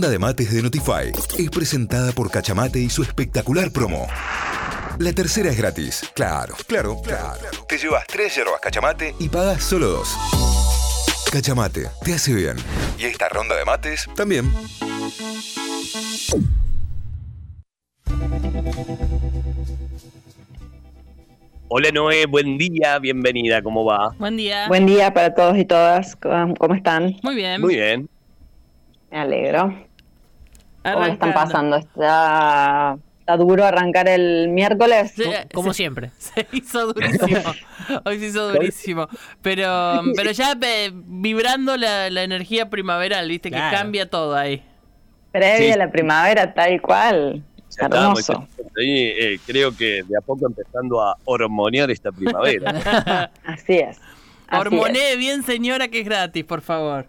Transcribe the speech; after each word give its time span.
ronda 0.00 0.08
de 0.08 0.18
mates 0.18 0.50
de 0.50 0.62
Notify 0.62 1.12
es 1.38 1.50
presentada 1.50 2.12
por 2.12 2.30
Cachamate 2.30 2.80
y 2.80 2.88
su 2.88 3.02
espectacular 3.02 3.70
promo. 3.70 4.06
La 4.98 5.12
tercera 5.12 5.50
es 5.50 5.58
gratis. 5.58 6.10
Claro, 6.14 6.54
claro, 6.66 7.02
claro. 7.02 7.36
Te 7.68 7.76
llevas 7.76 8.06
tres 8.06 8.34
yerbas 8.34 8.62
Cachamate 8.62 9.14
y 9.18 9.28
pagas 9.28 9.62
solo 9.62 9.88
dos. 9.88 10.16
Cachamate, 11.30 11.88
te 12.02 12.14
hace 12.14 12.32
bien. 12.32 12.56
Y 12.98 13.04
esta 13.04 13.28
ronda 13.28 13.54
de 13.54 13.64
mates 13.66 14.08
también. 14.16 14.50
Hola 21.68 21.90
Noé, 21.92 22.24
buen 22.24 22.56
día, 22.56 22.98
bienvenida, 23.00 23.60
¿cómo 23.60 23.84
va? 23.84 24.14
Buen 24.18 24.38
día. 24.38 24.66
Buen 24.68 24.86
día 24.86 25.12
para 25.12 25.34
todos 25.34 25.58
y 25.58 25.66
todas. 25.66 26.16
¿Cómo 26.16 26.54
cómo 26.54 26.74
están? 26.74 27.16
Muy 27.22 27.34
bien. 27.34 27.60
Muy 27.60 27.74
bien. 27.74 28.08
Me 29.10 29.18
alegro. 29.18 29.89
¿Cómo 30.82 31.04
le 31.04 31.12
están 31.12 31.30
Arrancando. 31.30 31.34
pasando? 31.34 31.76
¿Está, 31.76 32.96
está 33.20 33.36
duro 33.36 33.64
arrancar 33.64 34.08
el 34.08 34.48
miércoles? 34.48 35.12
Sí, 35.14 35.24
Como 35.52 35.72
se- 35.72 35.76
siempre. 35.78 36.10
Se 36.18 36.46
hizo 36.52 36.92
durísimo. 36.92 37.40
Hoy 38.04 38.18
se 38.18 38.26
hizo 38.26 38.48
durísimo. 38.52 39.08
Pero, 39.42 40.00
pero 40.16 40.30
ya 40.30 40.56
eh, 40.62 40.90
vibrando 40.94 41.76
la, 41.76 42.08
la 42.10 42.22
energía 42.22 42.70
primaveral, 42.70 43.28
viste, 43.28 43.50
Claro. 43.50 43.70
que 43.70 43.76
cambia 43.82 44.08
todo 44.08 44.36
ahí. 44.36 44.62
Previa 45.32 45.56
Sí. 45.58 45.70
a 45.72 45.76
la 45.76 45.90
primavera, 45.90 46.54
tal 46.54 46.80
cual. 46.80 47.42
Ya 47.78 47.86
Hermoso. 47.86 48.46
ahí, 48.78 48.98
eh, 49.16 49.38
creo 49.46 49.76
que 49.76 50.02
de 50.02 50.16
a 50.18 50.20
poco 50.20 50.46
empezando 50.46 51.00
a 51.00 51.16
hormonear 51.24 51.88
esta 51.90 52.10
primavera. 52.10 53.30
Así 53.44 53.74
es. 53.78 53.96
Así 54.48 54.60
Hormoné 54.60 55.14
bien, 55.16 55.44
señora, 55.44 55.86
que 55.86 56.00
es 56.00 56.04
gratis, 56.04 56.44
por 56.44 56.62
favor. 56.62 57.06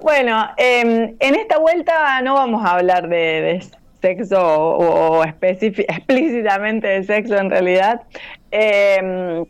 Bueno, 0.00 0.48
eh, 0.56 1.14
en 1.18 1.34
esta 1.34 1.58
vuelta 1.58 2.20
no 2.22 2.34
vamos 2.34 2.64
a 2.64 2.76
hablar 2.76 3.08
de, 3.08 3.62
sexo 4.00 4.40
o, 4.40 5.24
explícitamente 5.42 6.86
de 6.86 7.02
sexo 7.04 7.36
en 7.36 7.50
realidad. 7.50 8.02
Eh, 8.50 9.44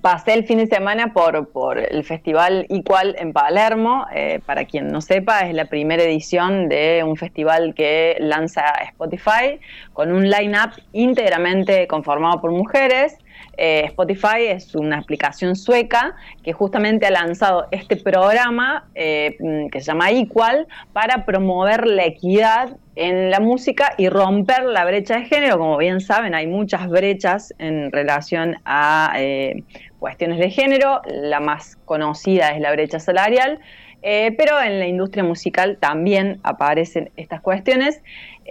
pasé 0.00 0.34
el 0.34 0.44
fin 0.46 0.58
de 0.58 0.66
semana 0.66 1.12
por, 1.12 1.48
por 1.50 1.78
el 1.78 2.04
festival 2.04 2.66
Igual 2.68 3.16
en 3.18 3.32
Palermo. 3.32 4.06
Eh, 4.14 4.40
para 4.46 4.64
quien 4.64 4.90
no 4.90 5.00
sepa, 5.00 5.40
es 5.40 5.54
la 5.54 5.66
primera 5.66 6.02
edición 6.02 6.68
de 6.68 7.02
un 7.04 7.16
festival 7.16 7.74
que 7.74 8.16
lanza 8.20 8.62
Spotify 8.88 9.60
con 9.92 10.12
un 10.12 10.30
line-up 10.30 10.70
íntegramente 10.92 11.86
conformado 11.86 12.40
por 12.40 12.52
mujeres. 12.52 13.18
Eh, 13.56 13.82
Spotify 13.86 14.46
es 14.48 14.74
una 14.74 14.98
aplicación 14.98 15.56
sueca 15.56 16.16
que 16.42 16.52
justamente 16.52 17.06
ha 17.06 17.10
lanzado 17.10 17.68
este 17.70 17.96
programa 17.96 18.88
eh, 18.94 19.36
mm, 19.38 19.68
que 19.68 19.80
se 19.80 19.86
llama 19.86 20.10
Equal 20.10 20.66
para 20.92 21.24
promover 21.26 21.86
la 21.86 22.06
equidad 22.06 22.76
en 22.96 23.30
la 23.30 23.40
música 23.40 23.94
y 23.98 24.08
romper 24.08 24.64
la 24.64 24.84
brecha 24.84 25.16
de 25.16 25.24
género. 25.24 25.58
Como 25.58 25.76
bien 25.76 26.00
saben, 26.00 26.34
hay 26.34 26.46
muchas 26.46 26.88
brechas 26.88 27.54
en 27.58 27.92
relación 27.92 28.56
a 28.64 29.14
eh, 29.16 29.64
cuestiones 29.98 30.38
de 30.38 30.50
género. 30.50 31.02
La 31.06 31.40
más 31.40 31.76
conocida 31.84 32.50
es 32.50 32.60
la 32.60 32.72
brecha 32.72 33.00
salarial. 33.00 33.60
Pero 34.04 34.60
en 34.60 34.80
la 34.80 34.88
industria 34.88 35.22
musical 35.22 35.78
también 35.78 36.40
aparecen 36.42 37.12
estas 37.16 37.40
cuestiones. 37.40 38.02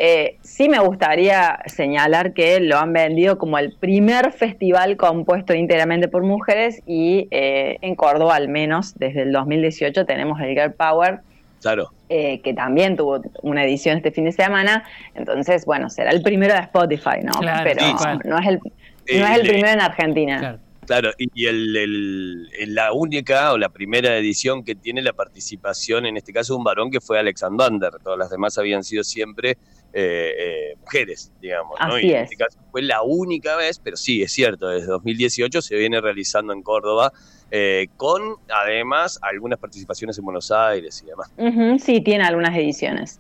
Eh, 0.04 0.38
sí 0.42 0.68
me 0.68 0.80
gustaría 0.80 1.60
señalar 1.68 2.34
que 2.34 2.60
lo 2.60 2.80
han 2.80 2.92
vendido 2.92 3.38
como 3.38 3.60
el 3.60 3.72
primer 3.74 4.32
festival 4.32 4.98
compuesto 4.98 5.54
íntegramente 5.54 6.08
por 6.08 6.24
mujeres 6.24 6.82
y 6.88 7.28
eh, 7.30 7.78
en 7.82 7.94
Córdoba 7.94 8.36
al 8.36 8.48
menos 8.48 8.96
desde 8.98 9.22
el 9.22 9.32
2018 9.32 10.06
tenemos 10.08 10.42
el 10.42 10.56
Girl 10.56 10.74
Power 10.74 11.20
Claro. 11.62 11.92
eh, 12.10 12.42
que 12.42 12.56
también 12.56 12.98
tuvo 12.98 13.22
una 13.44 13.64
edición 13.64 13.98
este 13.98 14.09
fin 14.12 14.25
de 14.25 14.31
semana. 14.31 14.84
Entonces, 15.14 15.66
bueno, 15.66 15.88
será 15.92 16.09
el 16.09 16.24
primero 16.24 16.56
de 16.56 16.62
Spotify, 16.62 17.20
¿no? 17.24 17.34
Claro, 17.34 17.64
Pero 17.64 17.86
sí, 17.86 17.94
no 18.28 18.40
es 18.40 18.48
el, 18.48 18.59
no 18.59 19.28
es 19.28 19.36
el 19.40 19.46
Eh, 19.46 19.50
primero 19.50 19.70
en 19.74 19.81
Argentina. 19.81 20.40
Claro. 20.40 20.59
Claro, 20.88 21.12
y 21.20 21.28
y 21.36 21.46
el, 21.46 21.78
el- 21.78 22.50
el- 22.59 22.74
la 22.74 22.92
única 22.92 23.54
o 23.54 23.58
la 23.59 23.70
primera 23.70 24.18
edición 24.18 24.64
que 24.64 24.74
tiene 24.74 25.04
la 25.04 25.14
participación, 25.14 26.08
en 26.08 26.18
este 26.18 26.34
caso, 26.34 26.54
de 26.54 26.58
un 26.58 26.64
varón 26.64 26.90
que 26.90 27.00
fue 27.00 27.20
Alexander. 27.20 27.92
Todas 28.04 28.18
las 28.18 28.31
demás 28.31 28.58
habían 28.58 28.84
sido 28.84 29.04
siempre 29.04 29.58
eh, 29.94 30.34
eh, 30.38 30.75
mujeres, 30.79 31.31
digamos. 31.41 31.78
¿no? 31.79 31.96
Así 31.96 32.07
y 32.07 32.12
en 32.12 32.18
es. 32.18 32.31
este 32.31 32.38
caso 32.38 32.59
fue 32.72 32.81
la 32.81 33.02
única 33.02 33.56
vez, 33.56 33.79
pero 33.79 33.97
sí, 33.97 34.22
es 34.22 34.31
cierto, 34.31 34.69
desde 34.69 34.88
2018 34.88 35.62
se 35.62 35.75
viene 35.75 36.00
realizando 36.00 36.53
en 36.53 36.63
Córdoba, 36.63 37.12
eh, 37.52 37.88
con 37.97 38.35
además 38.50 39.19
algunas 39.22 39.59
participaciones 39.59 40.18
en 40.18 40.25
Buenos 40.25 40.51
Aires 40.51 41.03
y 41.03 41.07
demás. 41.07 41.84
Sí, 41.84 42.01
tiene 42.01 42.24
algunas 42.24 42.56
ediciones. 42.56 43.19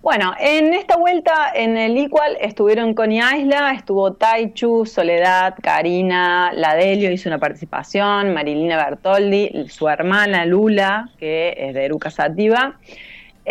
Bueno, 0.00 0.32
en 0.38 0.74
esta 0.74 0.96
vuelta 0.96 1.50
en 1.52 1.76
el 1.76 1.98
Equal 1.98 2.36
estuvieron 2.40 2.94
Connie 2.94 3.20
Isla, 3.36 3.72
estuvo 3.72 4.12
Taichu, 4.12 4.86
Soledad, 4.86 5.56
Karina, 5.60 6.52
Ladelio 6.54 7.10
hizo 7.10 7.28
una 7.28 7.38
participación, 7.38 8.32
Marilina 8.32 8.76
Bertoldi, 8.76 9.66
su 9.68 9.88
hermana 9.88 10.46
Lula, 10.46 11.10
que 11.18 11.52
es 11.58 11.74
de 11.74 11.84
Eruca 11.84 12.10
Sativa, 12.10 12.78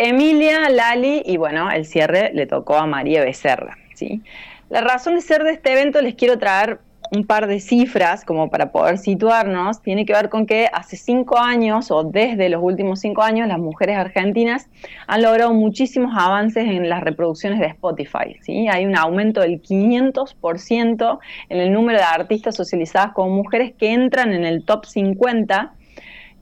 Emilia, 0.00 0.70
Lali 0.70 1.22
y 1.26 1.38
bueno, 1.38 1.72
el 1.72 1.84
cierre 1.84 2.30
le 2.32 2.46
tocó 2.46 2.76
a 2.76 2.86
María 2.86 3.24
Becerra. 3.24 3.76
¿sí? 3.94 4.22
La 4.70 4.80
razón 4.80 5.16
de 5.16 5.20
ser 5.20 5.42
de 5.42 5.50
este 5.50 5.72
evento 5.72 6.00
les 6.00 6.14
quiero 6.14 6.38
traer 6.38 6.78
un 7.10 7.24
par 7.26 7.48
de 7.48 7.58
cifras 7.58 8.24
como 8.24 8.48
para 8.48 8.70
poder 8.70 8.98
situarnos, 8.98 9.82
tiene 9.82 10.06
que 10.06 10.12
ver 10.12 10.28
con 10.28 10.46
que 10.46 10.68
hace 10.72 10.96
cinco 10.96 11.38
años 11.38 11.90
o 11.90 12.04
desde 12.04 12.48
los 12.48 12.62
últimos 12.62 13.00
cinco 13.00 13.22
años 13.22 13.48
las 13.48 13.58
mujeres 13.58 13.96
argentinas 13.96 14.68
han 15.08 15.22
logrado 15.22 15.52
muchísimos 15.52 16.12
avances 16.16 16.64
en 16.64 16.88
las 16.88 17.02
reproducciones 17.02 17.58
de 17.58 17.66
Spotify. 17.66 18.36
¿sí? 18.42 18.68
Hay 18.68 18.86
un 18.86 18.96
aumento 18.96 19.40
del 19.40 19.60
500% 19.60 21.18
en 21.48 21.58
el 21.58 21.72
número 21.72 21.98
de 21.98 22.04
artistas 22.04 22.54
socializadas 22.54 23.12
como 23.14 23.30
mujeres 23.30 23.72
que 23.76 23.92
entran 23.92 24.32
en 24.32 24.44
el 24.44 24.64
top 24.64 24.84
50 24.84 25.74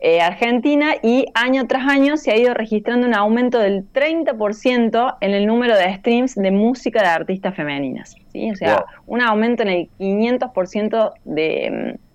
eh, 0.00 0.20
Argentina 0.20 0.94
y 1.02 1.26
año 1.34 1.66
tras 1.66 1.88
año 1.88 2.16
se 2.16 2.30
ha 2.30 2.36
ido 2.36 2.52
registrando 2.52 3.06
un 3.06 3.14
aumento 3.14 3.58
del 3.58 3.84
30% 3.92 5.16
en 5.20 5.30
el 5.32 5.46
número 5.46 5.74
de 5.76 5.94
streams 5.96 6.34
de 6.34 6.50
música 6.50 7.00
de 7.00 7.08
artistas 7.08 7.54
femeninas. 7.54 8.14
¿sí? 8.32 8.50
O 8.50 8.56
sea, 8.56 8.84
Wow. 9.06 9.14
un 9.16 9.22
aumento 9.22 9.62
en 9.62 9.68
el 9.70 9.88
500% 9.98 11.14
de, 11.24 11.96
mm, 11.96 12.06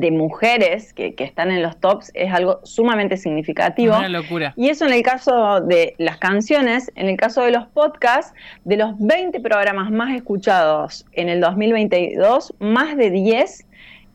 de 0.00 0.10
mujeres 0.10 0.92
que, 0.94 1.14
que 1.14 1.24
están 1.24 1.50
en 1.50 1.62
los 1.62 1.78
tops 1.78 2.10
es 2.14 2.32
algo 2.32 2.60
sumamente 2.64 3.16
significativo. 3.16 3.96
Una 3.96 4.08
locura. 4.08 4.52
Y 4.56 4.68
eso 4.70 4.86
en 4.86 4.92
el 4.92 5.02
caso 5.02 5.60
de 5.60 5.94
las 5.98 6.16
canciones, 6.18 6.90
en 6.96 7.08
el 7.08 7.16
caso 7.16 7.42
de 7.42 7.50
los 7.50 7.66
podcasts, 7.68 8.34
de 8.64 8.76
los 8.78 8.94
20 8.98 9.38
programas 9.40 9.90
más 9.90 10.14
escuchados 10.14 11.04
en 11.12 11.28
el 11.28 11.40
2022, 11.40 12.54
más 12.58 12.96
de 12.96 13.10
10 13.10 13.66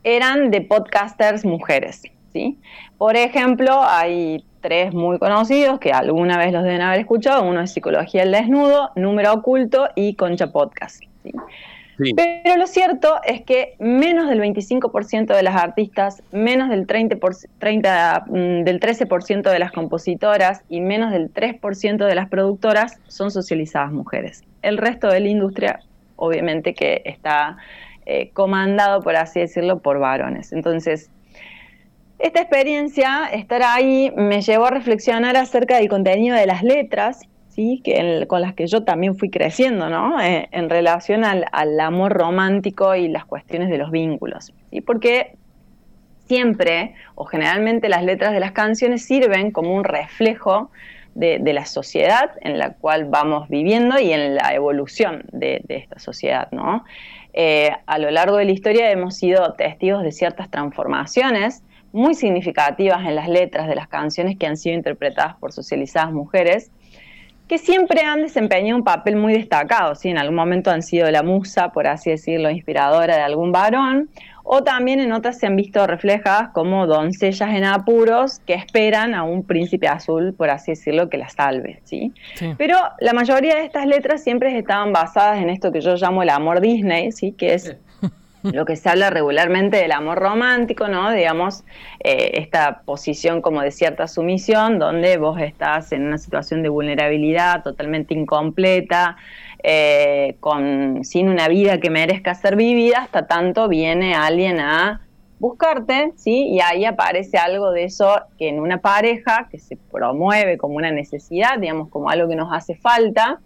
eran 0.04 0.50
de 0.50 0.60
podcasters 0.62 1.44
mujeres. 1.44 2.02
¿Sí? 2.32 2.58
Por 2.98 3.16
ejemplo, 3.16 3.80
hay 3.82 4.44
tres 4.60 4.94
muy 4.94 5.18
conocidos 5.18 5.78
que 5.80 5.92
alguna 5.92 6.38
vez 6.38 6.52
los 6.52 6.62
deben 6.62 6.82
haber 6.82 7.00
escuchado. 7.00 7.42
Uno 7.44 7.60
es 7.60 7.72
Psicología 7.72 8.22
al 8.22 8.32
Desnudo, 8.32 8.90
Número 8.96 9.32
Oculto 9.32 9.88
y 9.94 10.14
Concha 10.14 10.52
Podcast. 10.52 11.02
¿sí? 11.22 11.32
Sí. 11.98 12.14
Pero 12.16 12.56
lo 12.56 12.66
cierto 12.66 13.20
es 13.24 13.42
que 13.42 13.74
menos 13.78 14.28
del 14.28 14.40
25% 14.40 15.36
de 15.36 15.42
las 15.42 15.56
artistas, 15.56 16.22
menos 16.32 16.70
del, 16.70 16.86
30 16.86 17.16
por- 17.16 17.36
30, 17.58 18.24
mm, 18.28 18.64
del 18.64 18.80
13% 18.80 19.50
de 19.50 19.58
las 19.58 19.72
compositoras 19.72 20.62
y 20.68 20.80
menos 20.80 21.12
del 21.12 21.30
3% 21.30 22.06
de 22.06 22.14
las 22.14 22.28
productoras 22.28 22.98
son 23.08 23.30
socializadas 23.30 23.92
mujeres. 23.92 24.42
El 24.62 24.78
resto 24.78 25.08
de 25.08 25.20
la 25.20 25.28
industria, 25.28 25.80
obviamente 26.16 26.72
que 26.74 27.02
está 27.04 27.58
eh, 28.06 28.30
comandado, 28.32 29.00
por 29.02 29.14
así 29.14 29.38
decirlo, 29.38 29.78
por 29.78 30.00
varones. 30.00 30.52
Entonces, 30.52 31.10
esta 32.22 32.40
experiencia, 32.40 33.26
estar 33.32 33.62
ahí, 33.64 34.12
me 34.16 34.42
llevó 34.42 34.66
a 34.66 34.70
reflexionar 34.70 35.36
acerca 35.36 35.76
del 35.76 35.88
contenido 35.88 36.36
de 36.36 36.46
las 36.46 36.62
letras, 36.62 37.22
¿sí? 37.48 37.80
que 37.82 38.26
con 38.28 38.40
las 38.40 38.54
que 38.54 38.68
yo 38.68 38.84
también 38.84 39.16
fui 39.16 39.28
creciendo, 39.28 39.90
¿no? 39.90 40.20
Eh, 40.20 40.48
en 40.52 40.70
relación 40.70 41.24
al, 41.24 41.44
amor 41.80 42.12
romántico 42.12 42.94
y 42.94 43.08
las 43.08 43.24
cuestiones 43.24 43.70
de 43.70 43.78
los 43.78 43.90
vínculos. 43.90 44.52
¿sí? 44.70 44.80
Porque 44.80 45.36
siempre, 46.26 46.94
o 47.16 47.24
generalmente, 47.24 47.88
las 47.88 48.04
letras 48.04 48.32
de 48.32 48.38
las 48.38 48.52
canciones 48.52 49.04
sirven 49.04 49.50
como 49.50 49.74
un 49.74 49.82
reflejo 49.82 50.70
de, 51.16 51.40
la 51.52 51.66
sociedad 51.66 52.30
en 52.40 52.56
la 52.56 52.74
cual 52.74 53.06
vamos 53.06 53.48
viviendo 53.48 53.98
y 53.98 54.12
en 54.12 54.36
la 54.36 54.54
evolución 54.54 55.24
de, 55.32 55.60
de 55.64 55.76
esta 55.76 55.98
sociedad, 55.98 56.48
¿no? 56.52 56.84
Eh, 57.34 57.72
a 57.86 57.98
lo 57.98 58.10
largo 58.10 58.36
de 58.36 58.44
la 58.44 58.52
historia 58.52 58.90
hemos 58.92 59.16
sido 59.16 59.54
testigos 59.54 60.04
de 60.04 60.12
ciertas 60.12 60.50
transformaciones 60.50 61.64
muy 61.92 62.14
significativas 62.14 63.06
en 63.06 63.14
las 63.14 63.28
letras 63.28 63.68
de 63.68 63.74
las 63.74 63.88
canciones 63.88 64.36
que 64.38 64.46
han 64.46 64.56
sido 64.56 64.74
interpretadas 64.74 65.36
por 65.36 65.52
socializadas 65.52 66.12
mujeres, 66.12 66.70
que 67.48 67.58
siempre 67.58 68.02
han 68.02 68.22
desempeñado 68.22 68.78
un 68.78 68.84
papel 68.84 69.16
muy 69.16 69.34
destacado, 69.34 69.94
¿sí? 69.94 70.08
en 70.08 70.16
algún 70.16 70.36
momento 70.36 70.70
han 70.70 70.82
sido 70.82 71.10
la 71.10 71.22
musa, 71.22 71.70
por 71.70 71.86
así 71.86 72.10
decirlo, 72.10 72.50
inspiradora 72.50 73.16
de 73.16 73.22
algún 73.22 73.52
varón, 73.52 74.08
o 74.44 74.62
también 74.62 75.00
en 75.00 75.12
otras 75.12 75.38
se 75.38 75.46
han 75.46 75.56
visto 75.56 75.86
reflejadas 75.86 76.50
como 76.52 76.86
doncellas 76.86 77.54
en 77.54 77.64
apuros 77.64 78.40
que 78.40 78.54
esperan 78.54 79.14
a 79.14 79.22
un 79.22 79.44
príncipe 79.44 79.86
azul, 79.86 80.34
por 80.34 80.50
así 80.50 80.72
decirlo, 80.72 81.08
que 81.08 81.18
las 81.18 81.34
salve, 81.34 81.80
¿sí? 81.84 82.12
Pero 82.58 82.76
la 82.98 83.12
mayoría 83.12 83.54
de 83.56 83.64
estas 83.64 83.86
letras 83.86 84.24
siempre 84.24 84.56
estaban 84.58 84.92
basadas 84.92 85.38
en 85.38 85.48
esto 85.48 85.70
que 85.70 85.80
yo 85.80 85.94
llamo 85.94 86.22
el 86.22 86.30
amor 86.30 86.60
Disney, 86.60 87.12
¿sí? 87.12 87.32
Que 87.32 87.54
es 87.54 87.76
lo 88.52 88.64
que 88.64 88.76
se 88.76 88.88
habla 88.88 89.10
regularmente 89.10 89.76
del 89.76 89.92
amor 89.92 90.18
romántico, 90.18 90.88
¿no? 90.88 91.12
Digamos, 91.12 91.64
eh, 92.00 92.32
esta 92.34 92.82
posición 92.84 93.42
como 93.42 93.62
de 93.62 93.70
cierta 93.70 94.08
sumisión, 94.08 94.78
donde 94.78 95.16
vos 95.16 95.40
estás 95.40 95.92
en 95.92 96.06
una 96.06 96.18
situación 96.18 96.62
de 96.62 96.68
vulnerabilidad 96.68 97.62
totalmente 97.62 98.14
incompleta, 98.14 99.16
eh, 99.62 100.36
con, 100.40 101.04
sin 101.04 101.28
una 101.28 101.46
vida 101.48 101.78
que 101.78 101.90
merezca 101.90 102.34
ser 102.34 102.56
vivida, 102.56 102.98
hasta 103.02 103.26
tanto 103.26 103.68
viene 103.68 104.14
alguien 104.14 104.58
a 104.58 105.02
buscarte, 105.38 106.12
¿sí? 106.16 106.48
Y 106.48 106.60
ahí 106.60 106.84
aparece 106.84 107.36
algo 107.36 107.70
de 107.70 107.84
eso 107.84 108.20
que 108.38 108.48
en 108.48 108.60
una 108.60 108.78
pareja, 108.78 109.48
que 109.50 109.58
se 109.58 109.76
promueve 109.76 110.56
como 110.56 110.76
una 110.76 110.92
necesidad, 110.92 111.58
digamos, 111.58 111.88
como 111.88 112.10
algo 112.10 112.28
que 112.28 112.36
nos 112.36 112.52
hace 112.52 112.74
falta, 112.76 113.40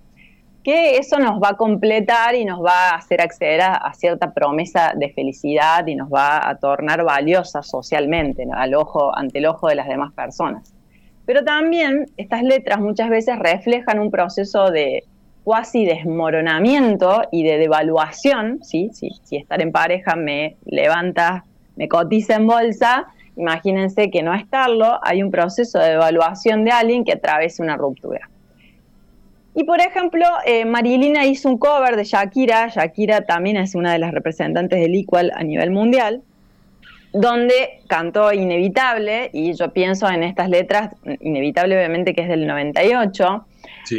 que 0.66 0.96
eso 0.96 1.20
nos 1.20 1.40
va 1.40 1.50
a 1.50 1.56
completar 1.56 2.34
y 2.34 2.44
nos 2.44 2.58
va 2.58 2.90
a 2.90 2.94
hacer 2.96 3.22
acceder 3.22 3.60
a, 3.60 3.94
cierta 3.94 4.34
promesa 4.34 4.94
de 4.96 5.10
felicidad 5.10 5.86
y 5.86 5.94
nos 5.94 6.08
va 6.08 6.40
a 6.44 6.56
tornar 6.56 7.04
valiosa 7.04 7.62
socialmente 7.62 8.44
ante 8.50 9.38
el 9.38 9.46
ojo 9.46 9.68
de 9.68 9.76
las 9.76 9.86
demás 9.86 10.12
personas. 10.12 10.74
Pero 11.24 11.44
también 11.44 12.06
estas 12.16 12.42
letras 12.42 12.80
muchas 12.80 13.10
veces 13.10 13.38
reflejan 13.38 14.00
un 14.00 14.10
proceso 14.10 14.72
de 14.72 15.04
cuasi 15.44 15.84
desmoronamiento 15.84 17.22
y 17.30 17.44
de 17.44 17.58
devaluación, 17.58 18.58
¿sí? 18.64 18.90
Si, 18.92 19.10
si 19.22 19.36
estar 19.36 19.62
en 19.62 19.70
pareja 19.70 20.16
me 20.16 20.56
levanta, 20.64 21.44
me 21.76 21.86
cotiza 21.86 22.34
en 22.34 22.48
bolsa, 22.48 23.06
imagínense 23.36 24.10
que 24.10 24.24
no 24.24 24.34
estarlo, 24.34 24.98
hay 25.04 25.22
un 25.22 25.30
proceso 25.30 25.78
de 25.78 25.90
devaluación 25.90 26.64
de 26.64 26.72
alguien 26.72 27.04
que 27.04 27.12
atraviesa 27.12 27.62
una 27.62 27.76
ruptura. 27.76 28.28
Y 29.58 29.64
por 29.64 29.80
ejemplo, 29.80 30.26
eh, 30.44 30.66
Marilina 30.66 31.24
hizo 31.24 31.48
un 31.48 31.56
cover 31.56 31.96
de 31.96 32.04
Shakira, 32.04 32.68
Shakira 32.68 33.22
también 33.22 33.56
es 33.56 33.74
una 33.74 33.90
de 33.90 33.98
las 33.98 34.12
representantes 34.12 34.78
del 34.78 34.94
Equal 34.94 35.32
a 35.34 35.42
nivel 35.42 35.70
mundial, 35.70 36.20
donde 37.14 37.80
cantó 37.86 38.34
Inevitable, 38.34 39.30
y 39.32 39.54
yo 39.54 39.72
pienso 39.72 40.10
en 40.10 40.24
estas 40.24 40.50
letras, 40.50 40.94
Inevitable 41.20 41.74
obviamente 41.74 42.14
que 42.14 42.20
es 42.20 42.28
del 42.28 42.46
98, 42.46 43.46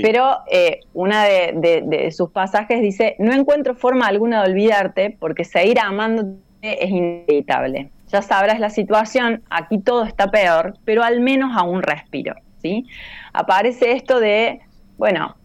pero 0.04 0.38
eh, 0.52 0.82
una 0.94 1.24
de, 1.24 2.10
sus 2.16 2.30
pasajes 2.30 2.80
dice, 2.80 3.16
no 3.18 3.34
encuentro 3.34 3.74
forma 3.74 4.06
alguna 4.06 4.44
de 4.44 4.52
olvidarte 4.52 5.18
porque 5.20 5.44
seguir 5.44 5.80
amándote 5.80 6.38
es 6.62 6.92
inevitable. 6.92 7.90
Ya 8.10 8.22
sabrás 8.22 8.60
la 8.60 8.70
situación, 8.70 9.42
aquí 9.50 9.80
todo 9.80 10.04
está 10.04 10.30
peor, 10.30 10.76
pero 10.86 11.04
al 11.04 11.20
menos 11.20 11.58
aún 11.58 11.82
respiro. 11.82 12.36
¿sí? 12.62 12.86
Aparece 13.34 13.94
esto 13.94 14.20
de, 14.20 14.60
bueno, 14.98 15.36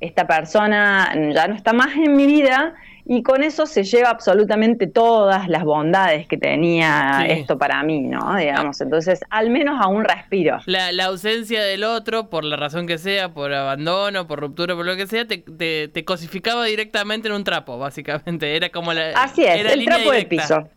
esta 0.00 0.26
persona 0.26 1.12
ya 1.34 1.48
no 1.48 1.54
está 1.54 1.72
más 1.72 1.94
en 1.96 2.16
mi 2.16 2.26
vida 2.26 2.74
y 3.10 3.22
con 3.22 3.42
eso 3.42 3.64
se 3.64 3.84
lleva 3.84 4.10
absolutamente 4.10 4.86
todas 4.86 5.48
las 5.48 5.64
bondades 5.64 6.28
que 6.28 6.36
tenía 6.36 7.24
esto 7.26 7.56
para 7.56 7.82
mí, 7.82 8.02
¿no? 8.02 8.36
Digamos, 8.36 8.78
entonces 8.82 9.20
al 9.30 9.48
menos 9.48 9.80
a 9.80 9.88
un 9.88 10.04
respiro. 10.04 10.58
La, 10.66 10.90
ausencia 11.06 11.62
del 11.62 11.84
otro, 11.84 12.28
por 12.28 12.44
la 12.44 12.56
razón 12.56 12.86
que 12.86 12.98
sea, 12.98 13.30
por 13.32 13.54
abandono, 13.54 14.26
por 14.26 14.40
ruptura, 14.40 14.76
por 14.76 14.84
lo 14.84 14.94
que 14.94 15.06
sea, 15.06 15.26
te, 15.26 15.38
te, 15.38 16.04
cosificaba 16.04 16.66
directamente 16.66 17.28
en 17.28 17.34
un 17.34 17.44
trapo, 17.44 17.78
básicamente. 17.78 18.54
Era 18.54 18.68
como 18.68 18.92
la... 18.92 19.12
Así 19.12 19.42
es, 19.42 19.64
el 19.64 19.86
trapo 19.86 20.12
de 20.12 20.26
piso. 20.26 20.68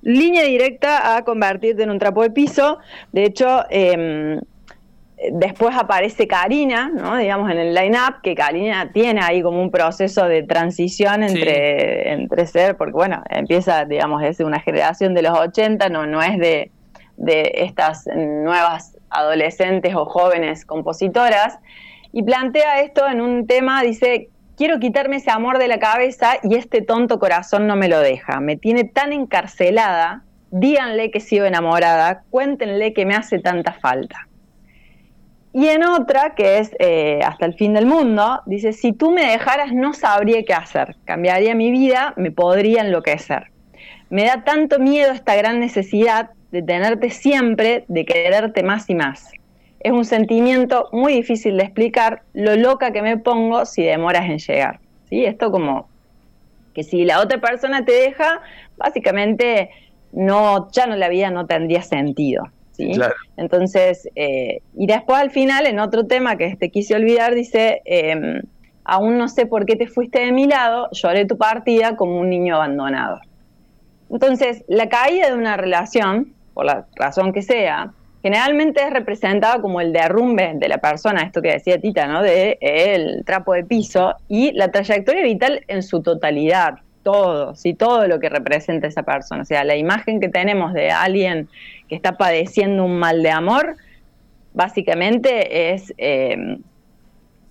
Línea 0.00 0.44
directa 0.44 1.14
a 1.14 1.24
convertirte 1.24 1.82
en 1.82 1.90
un 1.90 1.98
trapo 1.98 2.22
de 2.22 2.30
piso. 2.30 2.78
De 3.12 3.24
hecho, 3.24 3.66
eh, 3.68 4.40
Después 5.32 5.76
aparece 5.76 6.26
Karina, 6.26 6.90
¿no? 6.94 7.16
digamos, 7.16 7.50
en 7.50 7.58
el 7.58 7.74
line-up, 7.74 8.22
que 8.22 8.34
Karina 8.34 8.90
tiene 8.92 9.20
ahí 9.20 9.42
como 9.42 9.60
un 9.60 9.70
proceso 9.70 10.26
de 10.26 10.42
transición 10.42 11.22
entre, 11.22 12.10
entre 12.12 12.46
ser, 12.46 12.76
porque 12.78 12.94
bueno, 12.94 13.22
empieza, 13.28 13.84
digamos, 13.84 14.22
es 14.22 14.40
una 14.40 14.60
generación 14.60 15.12
de 15.12 15.22
los 15.22 15.38
80, 15.38 15.90
no, 15.90 16.06
no 16.06 16.22
es 16.22 16.38
de, 16.38 16.70
de 17.18 17.52
estas 17.56 18.06
nuevas 18.16 18.96
adolescentes 19.10 19.94
o 19.94 20.06
jóvenes 20.06 20.64
compositoras, 20.64 21.58
y 22.12 22.22
plantea 22.22 22.80
esto 22.80 23.06
en 23.06 23.20
un 23.20 23.46
tema, 23.46 23.82
dice, 23.82 24.30
quiero 24.56 24.78
quitarme 24.78 25.16
ese 25.16 25.30
amor 25.30 25.58
de 25.58 25.68
la 25.68 25.78
cabeza 25.78 26.38
y 26.42 26.54
este 26.54 26.80
tonto 26.80 27.18
corazón 27.18 27.66
no 27.66 27.76
me 27.76 27.88
lo 27.88 28.00
deja, 28.00 28.40
me 28.40 28.56
tiene 28.56 28.84
tan 28.84 29.12
encarcelada, 29.12 30.22
díganle 30.50 31.10
que 31.10 31.20
sigo 31.20 31.44
enamorada, 31.44 32.22
cuéntenle 32.30 32.94
que 32.94 33.04
me 33.04 33.14
hace 33.14 33.38
tanta 33.38 33.72
falta. 33.74 34.26
Y 35.52 35.66
en 35.66 35.82
otra, 35.82 36.34
que 36.36 36.58
es 36.58 36.70
eh, 36.78 37.20
Hasta 37.24 37.46
el 37.46 37.54
fin 37.54 37.74
del 37.74 37.86
mundo, 37.86 38.40
dice, 38.46 38.72
si 38.72 38.92
tú 38.92 39.10
me 39.10 39.26
dejaras 39.26 39.72
no 39.72 39.94
sabría 39.94 40.44
qué 40.44 40.54
hacer, 40.54 40.96
cambiaría 41.04 41.54
mi 41.54 41.70
vida, 41.70 42.14
me 42.16 42.30
podría 42.30 42.82
enloquecer. 42.82 43.50
Me 44.10 44.24
da 44.24 44.44
tanto 44.44 44.78
miedo 44.78 45.12
esta 45.12 45.34
gran 45.34 45.60
necesidad 45.60 46.30
de 46.52 46.62
tenerte 46.62 47.10
siempre, 47.10 47.84
de 47.88 48.04
quererte 48.04 48.62
más 48.62 48.88
y 48.90 48.94
más. 48.94 49.30
Es 49.80 49.92
un 49.92 50.04
sentimiento 50.04 50.88
muy 50.92 51.14
difícil 51.14 51.56
de 51.56 51.64
explicar 51.64 52.22
lo 52.34 52.54
loca 52.56 52.92
que 52.92 53.02
me 53.02 53.16
pongo 53.16 53.64
si 53.64 53.82
demoras 53.82 54.28
en 54.28 54.38
llegar. 54.38 54.80
¿Sí? 55.08 55.24
Esto 55.24 55.50
como 55.50 55.88
que 56.74 56.84
si 56.84 57.04
la 57.04 57.20
otra 57.20 57.40
persona 57.40 57.84
te 57.84 57.92
deja, 57.92 58.40
básicamente 58.76 59.70
no, 60.12 60.70
ya 60.70 60.86
no 60.86 60.96
la 60.96 61.08
vida 61.08 61.30
no 61.30 61.46
tendría 61.46 61.82
sentido. 61.82 62.48
Entonces, 63.36 64.08
eh, 64.14 64.60
y 64.76 64.86
después 64.86 65.18
al 65.18 65.30
final, 65.30 65.66
en 65.66 65.78
otro 65.78 66.06
tema 66.06 66.36
que 66.36 66.56
te 66.56 66.70
quise 66.70 66.94
olvidar, 66.94 67.34
dice, 67.34 67.82
em, 67.84 68.42
aún 68.84 69.18
no 69.18 69.28
sé 69.28 69.46
por 69.46 69.66
qué 69.66 69.76
te 69.76 69.86
fuiste 69.86 70.20
de 70.20 70.32
mi 70.32 70.46
lado, 70.46 70.88
lloré 70.92 71.26
tu 71.26 71.36
partida 71.36 71.96
como 71.96 72.18
un 72.18 72.30
niño 72.30 72.56
abandonado. 72.56 73.20
Entonces, 74.10 74.64
la 74.68 74.88
caída 74.88 75.28
de 75.28 75.34
una 75.34 75.56
relación, 75.56 76.34
por 76.54 76.64
la 76.66 76.86
razón 76.96 77.32
que 77.32 77.42
sea, 77.42 77.92
generalmente 78.22 78.82
es 78.82 78.90
representada 78.90 79.60
como 79.60 79.80
el 79.80 79.92
derrumbe 79.92 80.52
de 80.56 80.68
la 80.68 80.78
persona, 80.78 81.22
esto 81.22 81.40
que 81.40 81.52
decía 81.52 81.80
Tita, 81.80 82.06
¿no? 82.06 82.22
De 82.22 82.58
el 82.60 83.24
trapo 83.24 83.54
de 83.54 83.64
piso 83.64 84.14
y 84.28 84.52
la 84.52 84.70
trayectoria 84.70 85.22
vital 85.22 85.64
en 85.68 85.82
su 85.82 86.02
totalidad, 86.02 86.80
todo, 87.02 87.54
¿sí? 87.54 87.74
todo 87.74 88.06
lo 88.06 88.20
que 88.20 88.28
representa 88.28 88.86
esa 88.86 89.02
persona. 89.02 89.42
O 89.42 89.44
sea, 89.44 89.64
la 89.64 89.76
imagen 89.76 90.20
que 90.20 90.28
tenemos 90.28 90.72
de 90.72 90.90
alguien 90.90 91.48
que 91.88 91.94
está 91.94 92.16
padeciendo 92.16 92.84
un 92.84 92.98
mal 92.98 93.22
de 93.22 93.30
amor, 93.30 93.76
básicamente 94.52 95.72
es 95.72 95.94
eh, 95.98 96.58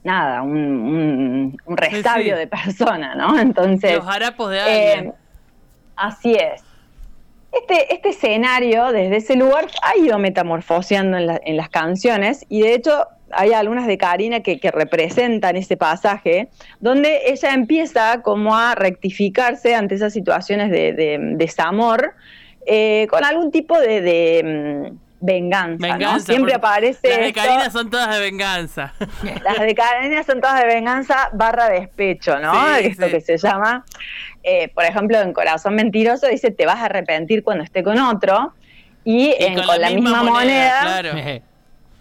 nada, 0.03 0.41
un, 0.41 1.57
un, 1.65 1.77
restabio 1.77 2.37
de 2.37 2.47
persona, 2.47 3.15
¿no? 3.15 3.39
Entonces. 3.41 3.95
Los 3.97 4.07
harapos 4.07 4.51
de 4.51 4.59
alguien. 4.59 5.07
Eh, 5.07 5.13
así 5.95 6.33
es. 6.33 6.63
Este, 7.51 7.93
este 7.93 8.09
escenario, 8.09 8.91
desde 8.91 9.17
ese 9.17 9.35
lugar, 9.35 9.67
ha 9.81 9.97
ido 9.97 10.19
metamorfoseando 10.19 11.17
en, 11.17 11.57
las 11.57 11.69
canciones 11.69 12.45
y 12.47 12.61
de 12.61 12.75
hecho 12.75 13.07
hay 13.31 13.53
algunas 13.53 13.87
de 13.87 13.97
Karina 13.97 14.41
que, 14.41 14.59
representan 14.71 15.55
ese 15.55 15.75
pasaje, 15.75 16.49
donde 16.79 17.21
ella 17.27 17.53
empieza 17.53 18.21
como 18.21 18.55
a 18.55 18.75
rectificarse 18.75 19.73
ante 19.73 19.95
esas 19.95 20.13
situaciones 20.13 20.69
de, 20.69 21.17
desamor, 21.37 22.13
eh, 22.67 23.07
con 23.09 23.23
algún 23.23 23.51
tipo 23.51 23.79
de, 23.79 24.91
mm, 24.91 25.08
venganza. 25.19 26.19
Siempre 26.19 26.53
aparece. 26.53 27.09
Las 27.09 27.19
de 27.19 27.33
Karina 27.33 27.69
son 27.69 27.89
todas 27.89 28.09
de 28.09 28.19
venganza. 28.19 28.93
Las 29.43 29.59
de 29.59 29.75
Karina 29.75 30.23
son 30.23 30.41
todas 30.41 30.59
de 30.59 30.65
venganza 30.65 31.29
barra 31.33 31.69
despecho, 31.69 32.39
¿no? 32.39 32.75
Esto 32.75 33.07
que 33.07 33.21
se 33.21 33.37
llama. 33.37 33.85
Eh, 34.43 34.69
por 34.69 34.85
ejemplo, 34.85 35.19
en 35.19 35.33
Corazón 35.33 35.75
Mentiroso 35.75 36.27
dice: 36.27 36.51
Te 36.51 36.65
vas 36.65 36.77
a 36.77 36.85
arrepentir 36.85 37.43
cuando 37.43 37.63
esté 37.63 37.83
con 37.83 37.99
otro. 37.99 38.53
Y, 39.05 39.33
con, 39.55 39.81
la, 39.81 39.89
misma, 39.89 40.23
moneda, 40.23 41.01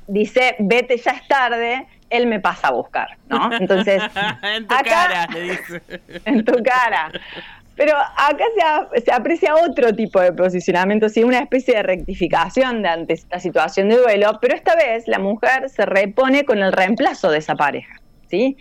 dice, 0.09 0.57
vete, 0.59 0.99
ya 0.99 1.13
es 1.13 1.27
tarde, 1.29 1.87
él 2.11 2.27
me 2.27 2.41
pasa 2.41 2.69
a 2.69 2.73
buscar, 2.73 3.17
¿no? 3.29 3.51
Entonces, 3.59 4.03
en 4.43 4.67
tu 4.67 4.75
cara, 4.75 5.27
le 5.33 5.41
dice. 5.43 5.83
en 6.25 6.45
tu 6.45 6.63
cara. 6.63 7.11
Pero 7.79 7.93
acá 7.97 8.45
se, 9.05 9.13
aprecia 9.13 9.55
otro 9.55 9.95
tipo 9.95 10.21
de 10.21 10.33
posicionamiento, 10.33 11.09
sí, 11.09 11.23
una 11.23 11.39
especie 11.39 11.75
de 11.77 11.85
rectificación 11.85 12.83
de 12.83 12.89
ante 12.89 13.13
esta 13.13 13.39
situación 13.39 13.89
de 13.89 13.99
duelo, 13.99 14.37
pero 14.43 14.57
esta 14.57 14.75
vez 14.75 15.07
la 15.07 15.21
mujer 15.21 15.71
se 15.71 15.87
repone 15.87 16.45
con 16.45 16.59
el 16.59 16.73
reemplazo 16.73 17.31
de 17.31 17.39
esa 17.39 17.55
pareja, 17.55 18.03
¿sí? 18.29 18.57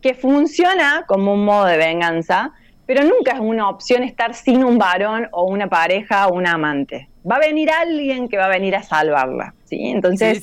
Que 0.00 0.14
funciona 0.14 1.04
como 1.06 1.34
un 1.34 1.44
modo 1.44 1.66
de 1.66 1.76
venganza, 1.76 2.54
pero 2.86 3.04
nunca 3.04 3.34
es 3.34 3.40
una 3.40 3.68
opción 3.68 4.02
estar 4.02 4.34
sin 4.34 4.64
un 4.64 4.78
varón 4.78 5.28
o 5.30 5.44
una 5.44 5.68
pareja 5.68 6.26
o 6.26 6.34
un 6.34 6.48
amante. 6.48 7.08
Va 7.28 7.36
a 7.36 7.40
venir 7.40 7.70
alguien 7.70 8.28
que 8.28 8.36
va 8.36 8.46
a 8.46 8.48
venir 8.48 8.74
a 8.74 8.82
salvarla, 8.82 9.54
¿sí? 9.66 9.90
Entonces, 9.90 10.42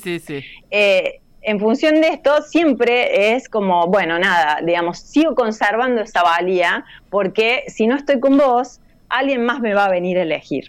eh, 0.70 1.20
en 1.44 1.60
función 1.60 2.00
de 2.00 2.08
esto, 2.08 2.42
siempre 2.42 3.34
es 3.34 3.48
como, 3.48 3.86
bueno, 3.86 4.18
nada, 4.18 4.60
digamos, 4.62 4.98
sigo 4.98 5.34
conservando 5.34 6.00
esa 6.02 6.22
valía, 6.22 6.84
porque 7.10 7.64
si 7.68 7.86
no 7.86 7.96
estoy 7.96 8.20
con 8.20 8.36
vos, 8.36 8.80
alguien 9.08 9.44
más 9.44 9.60
me 9.60 9.74
va 9.74 9.86
a 9.86 9.90
venir 9.90 10.18
a 10.18 10.22
elegir. 10.22 10.66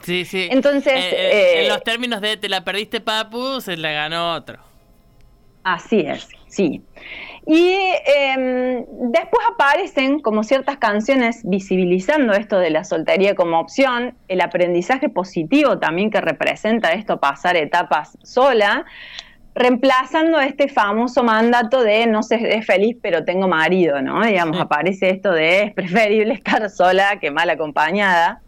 Sí, 0.00 0.24
sí. 0.24 0.48
Entonces, 0.50 0.94
Eh, 0.94 1.10
eh, 1.12 1.52
en 1.60 1.66
eh, 1.66 1.68
los 1.68 1.82
términos 1.84 2.20
de 2.20 2.36
te 2.36 2.48
la 2.48 2.64
perdiste, 2.64 3.00
papu, 3.00 3.60
se 3.60 3.76
la 3.76 3.92
ganó 3.92 4.34
otro. 4.34 4.58
Así 5.64 6.00
es, 6.00 6.28
sí. 6.48 6.82
Y 7.46 7.76
em, 8.16 8.84
después 8.88 9.42
aparecen 9.52 10.20
como 10.20 10.42
ciertas 10.42 10.78
canciones 10.78 11.40
visibilizando 11.44 12.32
esto 12.32 12.58
de 12.58 12.70
la 12.70 12.84
soltería 12.84 13.34
como 13.34 13.60
opción, 13.60 14.14
el 14.28 14.40
aprendizaje 14.40 15.08
positivo 15.08 15.78
también 15.78 16.10
que 16.10 16.20
representa 16.20 16.92
esto 16.92 17.18
pasar 17.18 17.56
etapas 17.56 18.16
sola, 18.22 18.86
reemplazando 19.54 20.40
este 20.40 20.68
famoso 20.68 21.22
mandato 21.22 21.82
de 21.82 22.06
no 22.06 22.22
sé, 22.22 22.62
feliz 22.62 22.96
pero 23.02 23.24
tengo 23.24 23.48
marido, 23.48 24.00
¿no? 24.00 24.24
Digamos, 24.24 24.56
Sí. 24.56 24.62
aparece 24.62 25.10
esto 25.10 25.32
de 25.32 25.62
es 25.64 25.74
preferible 25.74 26.34
estar 26.42 26.68
sola 26.70 27.18
que 27.20 27.30
mal 27.30 27.50
acompañada. 27.50 28.40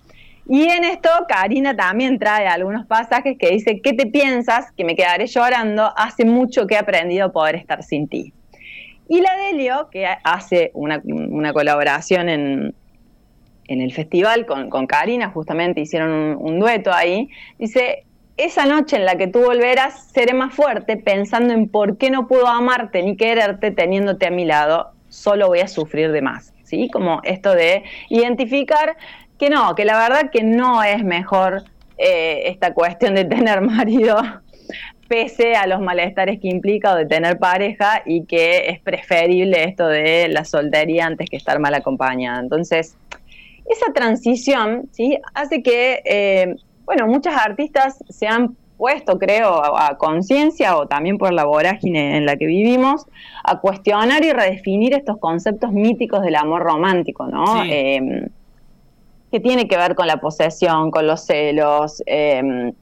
Y 0.47 0.65
en 0.69 0.85
esto 0.85 1.09
Karina 1.27 1.75
también 1.75 2.19
trae 2.19 2.47
algunos 2.47 2.87
pasajes 2.87 3.37
que 3.39 3.51
dice, 3.51 3.81
¿qué 3.81 3.95
te 3.95 4.07
piensas? 4.07 4.73
Que 4.73 4.85
me 4.85 4.95
quedaré 4.95 5.27
llorando, 5.27 5.91
hace 5.97 6.27
mucho 6.27 6.67
que 6.67 6.75
he 6.75 6.79
aprendido 6.79 7.27
a 7.27 7.33
poder 7.33 7.55
estar 7.57 7.83
sin 7.83 8.09
ti. 8.09 8.35
Y 9.09 9.21
la 9.21 9.37
Delio, 9.37 9.89
que 9.91 10.07
hace 10.23 10.71
una, 10.75 11.01
una 11.05 11.53
colaboración 11.55 12.29
en, 12.29 12.75
en 13.69 13.81
el 13.81 13.93
festival 13.93 14.45
con, 14.45 14.69
con 14.69 14.87
Karina, 14.87 15.31
justamente 15.31 15.81
hicieron 15.81 16.11
un, 16.11 16.37
un 16.39 16.61
dueto 16.61 16.93
ahí, 16.93 17.29
dice, 17.59 18.05
esa 18.37 18.67
noche 18.67 18.97
en 18.97 19.05
la 19.05 19.17
que 19.17 19.29
tú 19.29 19.41
volverás, 19.41 20.09
seré 20.13 20.35
más 20.35 20.55
fuerte 20.55 20.97
pensando 20.97 21.53
en 21.55 21.69
por 21.69 21.99
qué 21.99 22.11
no 22.11 22.27
puedo 22.27 22.47
amarte 22.49 23.03
ni 23.03 23.17
quererte 23.17 23.71
teniéndote 23.71 24.27
a 24.27 24.31
mi 24.31 24.45
lado, 24.45 24.91
solo 25.09 25.49
voy 25.49 25.61
a 25.61 25.69
sufrir 25.69 26.11
de 26.13 26.23
más. 26.23 26.53
¿Sí? 26.65 26.89
Como 26.91 27.21
esto 27.25 27.55
de 27.55 27.85
identificar 28.09 28.97
que 29.39 29.51
no, 29.51 29.75
que 29.75 29.85
la 29.85 29.99
verdad 29.99 30.31
que 30.31 30.43
no 30.43 30.83
es 30.83 31.05
mejor 31.05 31.63
eh, 31.99 32.45
esta 32.47 32.73
cuestión 32.73 33.15
de 33.15 33.25
tener 33.25 33.61
marido 33.61 34.17
pese 35.09 35.55
a 35.55 35.67
los 35.67 35.81
malestares 35.81 36.41
que 36.41 36.49
implica 36.49 36.93
o 36.93 36.97
de 36.97 37.07
tener 37.07 37.39
pareja 37.39 38.03
y 38.07 38.25
que 38.25 38.71
es 38.71 38.81
preferible 38.81 39.65
esto 39.65 39.87
de 39.87 40.29
la 40.29 40.45
soltería 40.45 41.07
antes 41.07 41.29
que 41.29 41.37
estar 41.37 41.59
mal 41.59 41.75
acompañada. 41.75 42.41
Entonces, 42.41 42.97
esa 43.67 43.93
transición 43.93 44.89
¿sí? 44.93 45.19
hace 45.35 45.63
que, 45.63 46.03
eh, 46.05 46.57
bueno, 46.85 47.07
muchas 47.07 47.37
artistas 47.37 48.03
se 48.09 48.27
han 48.27 48.57
puesto, 48.77 49.19
creo, 49.19 49.65
a, 49.65 49.89
a 49.89 49.97
conciencia 49.97 50.77
o 50.77 50.87
también 50.87 51.19
por 51.19 51.33
la 51.33 51.45
vorágine 51.45 52.17
en 52.17 52.27
la 52.27 52.37
que 52.37 52.47
vivimos, 52.47 53.07
a 53.45 53.61
cuestionar 53.61 54.25
y 54.25 54.33
redefinir 54.33 54.95
estos 54.95 55.19
conceptos 55.19 55.73
míticos 55.73 56.23
del 56.23 56.37
amor 56.37 56.63
romántico, 56.63 57.27
¿no? 57.27 57.63
Sí. 57.63 57.69
Eh, 57.71 58.29
que 59.31 59.41
tiene 59.41 59.67
que 59.67 59.77
ver 59.77 59.97
con 59.97 60.07
la 60.07 60.19
posesión, 60.19 60.93
con 60.93 61.09
los 61.09 61.27
celos, 61.27 62.01
eh, 62.07 62.73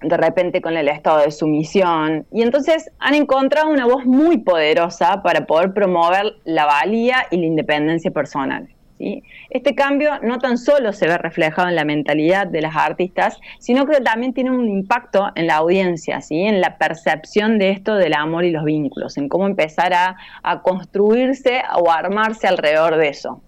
de 0.00 0.16
repente 0.16 0.62
con 0.62 0.76
el 0.76 0.88
estado 0.88 1.18
de 1.18 1.30
sumisión. 1.30 2.24
Y 2.32 2.40
entonces 2.40 2.90
han 2.98 3.14
encontrado 3.14 3.68
una 3.68 3.84
voz 3.84 4.06
muy 4.06 4.38
poderosa 4.38 5.22
para 5.22 5.46
poder 5.46 5.74
promover 5.74 6.36
la 6.44 6.64
valía 6.64 7.26
y 7.30 7.36
la 7.36 7.46
independencia 7.46 8.10
personal. 8.10 8.68
Este 8.98 9.74
cambio 9.74 10.18
no 10.22 10.38
tan 10.38 10.58
solo 10.58 10.92
se 10.92 11.06
ve 11.06 11.18
reflejado 11.18 11.68
en 11.68 11.76
la 11.76 11.84
mentalidad 11.84 12.46
de 12.46 12.60
las 12.60 12.76
artistas, 12.76 13.38
sino 13.58 13.86
que 13.86 14.00
también 14.00 14.34
tiene 14.34 14.50
un 14.50 14.68
impacto 14.68 15.30
en 15.34 15.46
la 15.46 15.56
audiencia, 15.56 16.20
¿sí? 16.20 16.40
en 16.42 16.60
la 16.60 16.78
percepción 16.78 17.58
de 17.58 17.70
esto 17.70 17.94
del 17.94 18.14
amor 18.14 18.44
y 18.44 18.50
los 18.50 18.64
vínculos, 18.64 19.16
en 19.16 19.28
cómo 19.28 19.46
empezar 19.46 19.92
a, 19.94 20.16
construirse 20.62 21.62
o 21.78 21.90
armarse 21.90 22.48
alrededor 22.48 22.96
de 22.96 23.08
eso. 23.08 23.40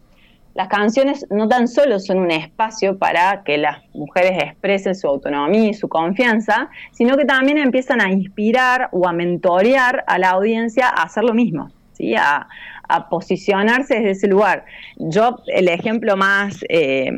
Las 0.54 0.69
canciones 0.69 1.26
no 1.30 1.49
tan 1.49 1.69
solo 1.69 1.99
son 1.99 2.19
un 2.19 2.30
espacio 2.30 2.99
para 2.99 3.42
que 3.45 3.57
las 3.57 3.78
mujeres 3.95 4.42
expresen 4.42 4.95
su 4.95 5.07
autonomía 5.07 5.71
y 5.71 5.75
su 5.75 5.88
confianza, 5.88 6.69
sino 6.92 7.16
que 7.16 7.25
también 7.25 7.59
empiezan 7.59 8.00
a 8.00 8.11
inspirar 8.11 8.88
o 8.92 9.09
a 9.09 9.12
mentorear 9.12 10.04
a 10.07 10.19
la 10.19 10.30
audiencia 10.30 10.88
a 10.88 11.04
hacer 11.04 11.25
lo 11.25 11.35
mismo, 11.35 11.71
a, 12.19 12.49
a 12.94 13.09
posicionarse 13.09 13.94
desde 13.94 14.11
ese 14.11 14.28
lugar. 14.28 14.64
Yo, 14.97 15.42
el 15.47 15.68
ejemplo 15.68 16.16
más 16.16 16.64
eh, 16.68 17.11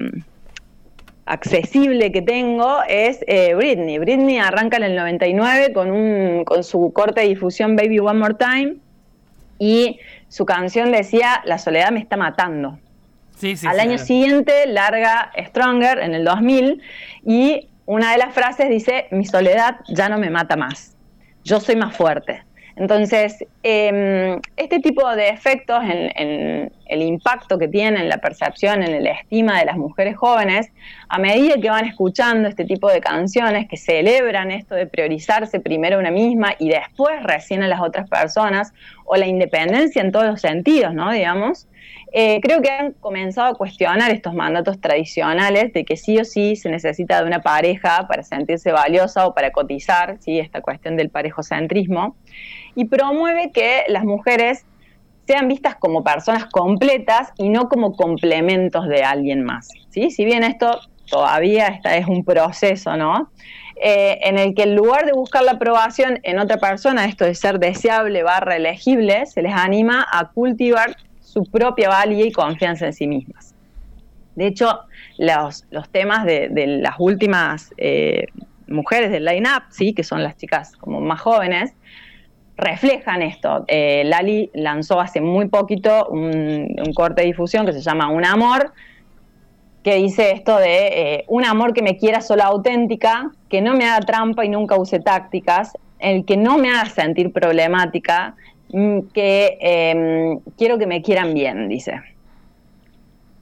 accesible 1.27 2.13
que 2.13 2.23
tengo 2.23 2.79
es 2.89 3.25
eh, 3.27 3.55
Britney. 3.55 3.99
Britney 3.99 4.39
arranca 4.39 4.77
en 4.77 4.85
el 4.85 4.97
99 4.97 5.73
con, 5.73 5.91
un, 5.91 6.45
con 6.45 6.65
su 6.65 6.93
corte 6.93 7.23
de 7.23 7.29
difusión 7.29 7.77
Baby 7.77 8.01
One 8.01 8.19
More 8.19 8.35
Time 8.35 8.77
y 9.59 9.99
su 10.29 10.45
canción 10.45 10.93
decía, 10.93 11.43
la 11.45 11.59
soledad 11.59 11.91
me 11.91 12.01
está 12.01 12.17
matando. 12.17 12.79
Sí, 13.37 13.57
sí, 13.57 13.67
Al 13.67 13.81
año 13.81 13.99
siguiente 13.99 14.67
larga 14.67 15.33
Stronger 15.49 15.99
en 15.99 16.15
el 16.15 16.25
2000 16.25 16.83
y 17.25 17.69
una 17.87 18.13
de 18.13 18.19
las 18.19 18.35
frases 18.35 18.69
dice, 18.69 19.07
mi 19.11 19.25
soledad 19.25 19.77
ya 19.89 20.09
no 20.09 20.19
me 20.19 20.31
mata 20.31 20.57
más, 20.57 20.97
yo 21.45 21.61
soy 21.61 21.77
más 21.77 21.97
fuerte. 21.97 22.43
Entonces, 22.77 23.45
eh, 23.63 24.39
este 24.57 24.81
tipo 24.81 25.09
de 25.15 25.29
efectos 25.29 25.83
en, 25.83 26.11
en, 26.17 26.73
el 26.93 27.03
impacto 27.03 27.59
que 27.59 27.69
tiene 27.69 28.01
en 28.01 28.09
la 28.09 28.19
percepción, 28.19 28.83
en 28.83 29.03
la 29.03 29.11
estima 29.13 29.59
de 29.59 29.65
las 29.65 29.77
mujeres 29.77 30.17
jóvenes, 30.17 30.71
a 31.09 31.19
medida 31.19 31.57
que 31.61 31.71
van 31.71 31.87
escuchando 31.87 32.49
este 32.49 32.65
tipo 32.65 32.91
de 32.91 33.01
canciones 33.01 33.69
que 33.69 33.77
celebran 33.77 34.51
esto 34.51 34.75
de 34.75 34.87
priorizarse 34.87 35.61
primero 35.61 35.97
a 35.97 36.01
una 36.01 36.11
misma 36.11 36.55
y 36.59 36.69
después 36.69 37.23
recién 37.23 37.63
a 37.63 37.69
las 37.69 37.81
otras 37.81 38.09
personas, 38.09 38.73
o 39.05 39.17
la 39.17 39.27
independencia 39.27 40.03
en 40.03 40.13
todos 40.13 40.27
los 40.27 40.41
sentidos, 40.41 40.95
¿no? 40.95 41.11
Digamos, 41.11 41.69
eh, 42.15 42.41
creo 42.43 42.61
que 42.61 42.71
han 42.71 42.93
comenzado 42.93 43.55
a 43.55 43.55
cuestionar 43.55 44.11
estos 44.11 44.35
mandatos 44.35 44.79
tradicionales 44.79 45.73
de 45.73 45.85
que 45.85 45.97
sí 45.97 46.19
o 46.19 46.27
sí 46.27 46.57
se 46.57 46.69
necesita 46.69 47.21
de 47.21 47.27
una 47.27 47.41
pareja 47.41 48.07
para 48.07 48.23
sentirse 48.23 48.71
valiosa 48.71 49.27
o 49.27 49.35
para 49.35 49.51
cotizar, 49.51 50.19
¿sí? 50.21 50.39
esta 50.39 50.61
cuestión 50.61 50.97
del 50.99 51.09
parejocentrismo, 51.09 52.15
y 52.75 52.85
promueve 52.85 53.51
que 53.51 53.85
las 53.89 54.05
mujeres 54.05 54.67
sean 55.33 55.49
vistas 55.49 55.77
como 55.77 56.05
personas 56.05 56.45
completas 56.45 57.33
y 57.39 57.49
no 57.49 57.71
como 57.71 57.97
complementos 57.97 58.87
de 58.87 59.03
alguien 59.03 59.45
más. 59.45 59.71
¿sí? 59.89 60.11
Si 60.11 60.27
bien 60.27 60.45
esto 60.45 60.79
todavía 61.09 61.69
está, 61.69 61.97
es 61.97 62.07
un 62.07 62.23
proceso, 62.23 62.99
¿no? 62.99 63.31
Eh, 63.83 64.19
en 64.25 64.39
el 64.39 64.55
que 64.55 64.65
en 64.65 64.77
lugar 64.77 65.07
de 65.07 65.13
buscar 65.13 65.43
la 65.43 65.53
aprobación 65.53 66.21
en 66.23 66.39
otra 66.39 66.59
persona, 66.59 67.07
esto 67.07 67.25
de 67.25 67.35
ser 67.35 67.59
deseable 67.59 68.23
barra 68.23 68.57
elegible, 68.57 69.25
se 69.25 69.41
les 69.41 69.55
anima 69.55 70.07
a 70.13 70.29
cultivar 70.29 70.97
su 71.21 71.45
propia 71.45 71.89
valía 71.89 72.27
y 72.27 72.33
confianza 72.33 72.85
en 72.87 72.93
sí 72.93 73.07
mismas. 73.07 73.55
De 74.35 74.47
hecho, 74.47 74.81
los, 75.17 75.65
los 75.71 75.89
temas 75.89 76.27
de, 76.27 76.51
las 76.83 76.97
últimas 76.99 77.73
eh, 77.79 78.27
mujeres 78.67 79.11
del 79.11 79.25
line-up, 79.25 79.63
¿sí? 79.71 79.95
que 79.95 80.05
son 80.05 80.23
las 80.23 80.37
chicas 80.37 80.77
como 80.77 81.01
más 81.01 81.23
jóvenes, 81.23 81.73
reflejan 82.63 83.23
esto. 83.23 83.65
Eh, 83.69 84.03
Lali 84.05 84.51
lanzó 84.55 85.01
hace 85.01 85.21
muy 85.21 85.49
poquito 85.49 86.09
un, 86.09 86.75
corte 86.95 87.23
de 87.23 87.29
difusión 87.29 87.67
que 87.67 87.73
se 87.73 87.81
llama 87.81 88.09
Un 88.09 88.25
Amor, 88.25 88.73
que 89.83 89.97
dice 89.97 90.31
esto 90.31 90.59
de 90.59 90.87
eh, 90.87 91.25
un 91.27 91.45
amor 91.45 91.75
que 91.75 91.83
me 91.83 91.97
quiera 91.97 92.21
sola 92.21 92.45
auténtica, 92.45 93.33
que 93.49 93.61
no 93.61 93.75
me 93.75 93.85
haga 93.85 94.01
trampa 94.01 94.45
y 94.45 94.49
nunca 94.49 94.77
use 94.77 95.01
tácticas, 95.01 95.73
el 95.99 96.25
que 96.25 96.37
no 96.37 96.59
me 96.59 96.71
haga 96.71 96.87
sentir 96.87 97.33
problemática, 97.33 98.37
que 99.13 99.59
eh, 99.61 100.39
quiero 100.57 100.79
que 100.79 100.87
me 100.87 101.03
quieran 101.03 101.35
bien, 101.35 101.69
dice. 101.69 102.01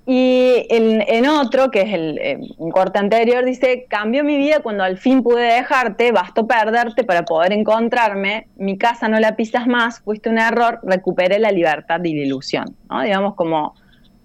Y 0.07 0.67
en, 0.71 1.03
en 1.07 1.29
otro, 1.29 1.71
que 1.71 1.83
es 1.83 1.93
el, 1.93 2.19
eh, 2.19 2.39
un 2.57 2.71
corte 2.71 2.99
anterior, 2.99 3.45
dice, 3.45 3.87
cambió 3.89 4.25
mi 4.25 4.37
vida 4.39 4.61
cuando 4.61 4.83
al 4.83 4.97
fin 4.99 5.23
pude 5.23 5.43
dejarte, 5.43 6.11
bastó 6.11 6.47
perderte 6.47 7.05
para 7.05 7.25
poder 7.25 7.53
encontrarme, 7.53 8.49
mi 8.57 8.79
casa 8.79 9.09
no 9.09 9.21
la 9.21 9.37
pisas 9.37 9.67
más, 9.67 10.01
fuiste 10.01 10.29
un 10.29 10.39
error, 10.39 10.81
recuperé 10.83 11.39
la 11.39 11.53
libertad 11.53 12.03
y 12.03 12.15
la 12.15 12.25
ilusión. 12.25 12.75
¿no? 12.89 13.03
Digamos 13.03 13.35
como 13.35 13.75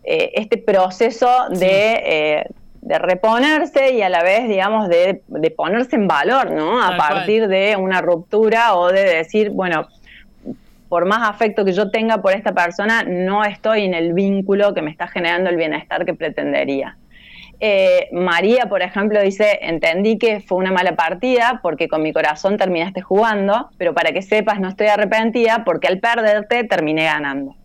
eh, 0.03 0.31
este 0.35 0.57
proceso 0.57 1.29
de, 1.49 2.03
eh, 2.05 2.45
de, 2.81 2.99
reponerse 2.99 3.93
y 3.93 4.01
a 4.01 4.09
la 4.09 4.23
vez, 4.23 4.47
digamos, 4.47 4.87
de, 4.87 5.23
de 5.27 5.51
ponerse 5.51 5.97
en 5.97 6.07
valor, 6.07 6.51
¿no? 6.51 6.81
A 6.81 6.89
Tal 6.89 6.97
partir 6.97 7.41
cual. 7.41 7.49
de 7.51 7.75
una 7.75 8.01
ruptura 8.01 8.75
o 8.75 8.91
de 8.91 9.03
decir, 9.03 9.49
bueno, 9.49 9.87
por 10.89 11.05
más 11.05 11.27
afecto 11.27 11.65
que 11.65 11.73
yo 11.73 11.89
tenga 11.89 12.21
por 12.21 12.33
esta 12.33 12.53
persona, 12.53 13.03
no 13.03 13.43
estoy 13.43 13.85
en 13.85 13.93
el 13.93 14.13
vínculo 14.13 14.73
que 14.73 14.81
me 14.81 14.91
está 14.91 15.07
generando 15.07 15.49
el 15.49 15.57
bienestar 15.57 16.05
que 16.05 16.13
pretendería. 16.13 16.97
Eh, 17.59 18.09
María, 18.11 18.67
por 18.67 18.81
ejemplo, 18.81 19.21
dice, 19.21 19.59
entendí 19.61 20.17
que 20.17 20.41
fue 20.41 20.57
una 20.57 20.71
mala 20.71 20.95
partida 20.95 21.59
porque 21.63 21.87
con 21.87 22.03
mi 22.03 22.11
corazón 22.11 22.57
terminaste 22.57 23.01
jugando, 23.01 23.69
pero 23.77 23.93
para 23.93 24.11
que 24.11 24.21
sepas 24.21 24.59
no 24.59 24.67
estoy 24.67 24.87
arrepentida 24.87 25.63
porque 25.63 25.87
al 25.87 25.99
perderte 25.99 26.63
terminé 26.65 27.05
ganando. 27.05 27.55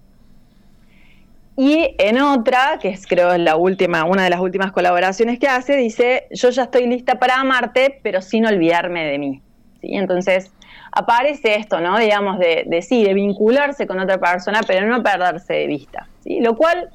Y 1.56 1.94
en 1.98 2.20
otra, 2.20 2.78
que 2.80 2.88
es 2.88 3.06
creo 3.06 3.36
la 3.36 3.56
última, 3.56 4.04
una 4.04 4.24
de 4.24 4.30
las 4.30 4.40
últimas 4.40 4.72
colaboraciones 4.72 5.38
que 5.38 5.48
hace, 5.48 5.76
dice, 5.76 6.26
yo 6.30 6.50
ya 6.50 6.62
estoy 6.62 6.86
lista 6.86 7.18
para 7.18 7.40
amarte, 7.40 8.00
pero 8.02 8.22
sin 8.22 8.46
olvidarme 8.46 9.04
de 9.04 9.18
mí. 9.18 9.42
¿Sí? 9.80 9.88
Entonces, 9.94 10.52
aparece 10.92 11.56
esto, 11.56 11.80
¿no? 11.80 11.98
Digamos, 11.98 12.38
de, 12.38 12.64
de 12.66 12.82
sí, 12.82 13.04
de 13.04 13.14
vincularse 13.14 13.86
con 13.86 13.98
otra 14.00 14.18
persona, 14.18 14.60
pero 14.66 14.86
no 14.86 15.02
perderse 15.02 15.54
de 15.54 15.66
vista, 15.66 16.06
¿sí? 16.22 16.40
Lo 16.40 16.56
cual 16.56 16.90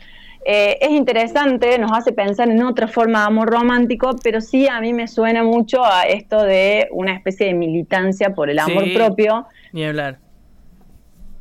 eh, 0.47 0.77
es 0.79 0.91
interesante, 0.91 1.79
nos 1.79 1.91
hace 1.91 2.13
pensar 2.13 2.49
en 2.49 2.61
otra 2.61 2.87
forma 2.87 3.21
de 3.21 3.25
amor 3.25 3.49
romántico, 3.49 4.15
pero 4.23 4.41
sí 4.41 4.67
a 4.67 4.79
mí 4.79 4.93
me 4.93 5.07
suena 5.07 5.43
mucho 5.43 5.83
a 5.83 6.03
esto 6.03 6.43
de 6.43 6.87
una 6.91 7.15
especie 7.15 7.47
de 7.47 7.55
militancia 7.55 8.35
por 8.35 8.51
el 8.51 8.59
amor 8.59 8.83
propio. 8.93 9.47
Ni 9.73 9.83
hablar. 9.83 10.19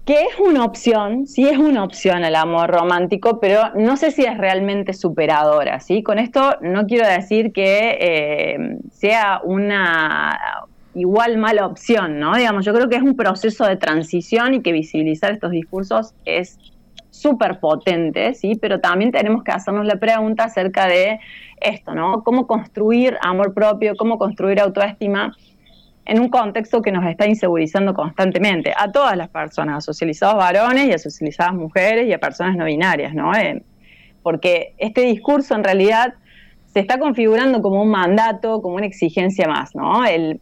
Que 0.06 0.22
es 0.22 0.38
una 0.38 0.64
opción, 0.64 1.26
sí 1.26 1.46
es 1.46 1.58
una 1.58 1.84
opción 1.84 2.24
el 2.24 2.34
amor 2.34 2.70
romántico, 2.70 3.40
pero 3.40 3.74
no 3.74 3.98
sé 3.98 4.10
si 4.10 4.24
es 4.24 4.38
realmente 4.38 4.94
superadora, 4.94 5.80
¿sí? 5.80 6.02
Con 6.02 6.18
esto 6.18 6.56
no 6.62 6.86
quiero 6.86 7.06
decir 7.06 7.52
que 7.52 7.98
eh, 8.00 8.78
sea 8.90 9.40
una 9.44 10.38
igual 10.94 11.38
mala 11.38 11.66
opción, 11.66 12.18
¿no? 12.18 12.34
Digamos, 12.36 12.64
yo 12.64 12.72
creo 12.72 12.88
que 12.88 12.96
es 12.96 13.02
un 13.02 13.16
proceso 13.16 13.64
de 13.64 13.76
transición 13.76 14.54
y 14.54 14.62
que 14.62 14.72
visibilizar 14.72 15.32
estos 15.32 15.50
discursos 15.50 16.14
es 16.24 16.58
súper 17.10 17.60
potente, 17.60 18.34
¿sí? 18.34 18.56
Pero 18.60 18.80
también 18.80 19.12
tenemos 19.12 19.44
que 19.44 19.52
hacernos 19.52 19.86
la 19.86 19.96
pregunta 19.96 20.44
acerca 20.44 20.86
de 20.86 21.20
esto, 21.60 21.94
¿no? 21.94 22.22
Cómo 22.24 22.46
construir 22.46 23.16
amor 23.22 23.54
propio, 23.54 23.94
cómo 23.96 24.18
construir 24.18 24.60
autoestima 24.60 25.34
en 26.06 26.20
un 26.20 26.28
contexto 26.28 26.82
que 26.82 26.92
nos 26.92 27.06
está 27.06 27.26
insegurizando 27.26 27.94
constantemente 27.94 28.74
a 28.76 28.92
todas 28.92 29.16
las 29.16 29.28
personas, 29.28 29.78
a 29.78 29.80
socializados 29.80 30.36
varones 30.36 30.88
y 30.88 30.92
a 30.92 30.98
socializadas 30.98 31.54
mujeres 31.54 32.08
y 32.08 32.12
a 32.12 32.18
personas 32.18 32.56
no 32.56 32.64
binarias, 32.64 33.14
¿no? 33.14 33.34
Eh, 33.34 33.62
porque 34.22 34.74
este 34.78 35.02
discurso 35.02 35.54
en 35.54 35.64
realidad 35.64 36.14
se 36.66 36.80
está 36.80 36.98
configurando 36.98 37.62
como 37.62 37.82
un 37.82 37.90
mandato, 37.90 38.60
como 38.60 38.74
una 38.74 38.86
exigencia 38.86 39.46
más, 39.46 39.74
¿no? 39.74 40.04
El, 40.04 40.40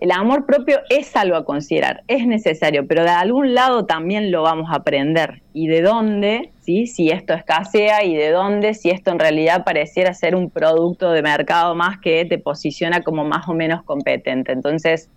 el 0.00 0.12
amor 0.12 0.46
propio 0.46 0.78
es 0.90 1.16
algo 1.16 1.36
a 1.36 1.44
considerar, 1.44 2.04
es 2.06 2.24
necesario, 2.24 2.86
pero 2.86 3.02
de 3.02 3.10
algún 3.10 3.54
lado 3.54 3.84
también 3.84 4.30
lo 4.30 4.42
vamos 4.42 4.70
a 4.70 4.76
aprender. 4.76 5.42
¿Y 5.52 5.66
de 5.66 5.82
dónde? 5.82 6.52
¿sí? 6.60 6.86
Si 6.86 7.10
esto 7.10 7.34
escasea 7.34 8.04
y 8.04 8.14
de 8.14 8.30
dónde, 8.30 8.74
si 8.74 8.90
esto 8.90 9.10
en 9.10 9.18
realidad 9.18 9.64
pareciera 9.64 10.14
ser 10.14 10.36
un 10.36 10.50
producto 10.50 11.10
de 11.10 11.22
mercado 11.22 11.74
más 11.74 11.98
que 11.98 12.24
te 12.26 12.38
posiciona 12.38 13.02
como 13.02 13.24
más 13.24 13.48
o 13.48 13.54
menos 13.54 13.82
competente. 13.82 14.52
Entonces, 14.52 15.10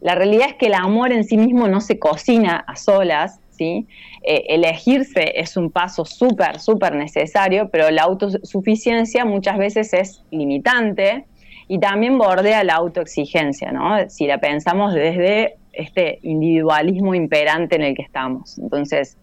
la 0.00 0.14
realidad 0.14 0.48
es 0.48 0.54
que 0.54 0.66
el 0.66 0.74
amor 0.74 1.12
en 1.12 1.24
sí 1.24 1.36
mismo 1.36 1.68
no 1.68 1.82
se 1.82 1.98
cocina 1.98 2.64
a 2.66 2.76
solas, 2.76 3.40
¿sí? 3.50 3.86
Eh, 4.22 4.44
elegirse 4.48 5.38
es 5.38 5.58
un 5.58 5.70
paso 5.70 6.06
súper, 6.06 6.60
súper 6.60 6.94
necesario, 6.94 7.68
pero 7.68 7.90
la 7.90 8.04
autosuficiencia 8.04 9.26
muchas 9.26 9.58
veces 9.58 9.92
es 9.92 10.24
limitante 10.30 11.26
y 11.72 11.78
también 11.78 12.18
bordea 12.18 12.64
la 12.64 12.74
autoexigencia, 12.74 13.72
¿no? 13.72 13.96
Si 14.10 14.26
la 14.26 14.36
pensamos 14.36 14.92
desde 14.92 15.56
este 15.72 16.18
individualismo 16.20 17.14
imperante 17.14 17.76
en 17.76 17.82
el 17.82 17.94
que 17.94 18.02
estamos. 18.02 18.58
Entonces, 18.58 19.16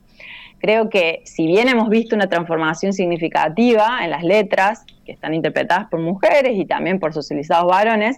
creo 0.58 0.89
que 0.89 1.22
si 1.25 1.46
bien 1.46 1.70
hemos 1.70 1.89
visto 1.89 2.15
una 2.15 2.25
transformación 2.25 2.91
significativa 2.91 4.00
en 4.03 4.10
las 4.10 4.24
letras, 4.24 4.84
que 5.06 5.12
están 5.12 5.36
interpretadas 5.36 5.89
por 5.89 6.00
mujeres 6.00 6.58
y 6.58 6.65
también 6.65 7.00
por 7.00 7.13
socializados 7.13 7.68
varones, 7.68 8.18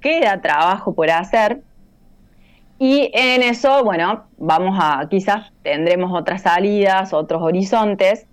queda 0.00 0.40
trabajo 0.40 0.94
por 0.94 1.10
hacer. 1.10 1.60
Y 2.78 3.10
en 3.12 3.42
eso, 3.42 3.84
bueno, 3.84 4.24
vamos 4.38 4.78
a, 4.80 5.06
quizás 5.10 5.52
tendremos 5.62 6.18
otras 6.18 6.40
salidas, 6.40 7.12
otros 7.12 7.42
horizontes, 7.42 8.26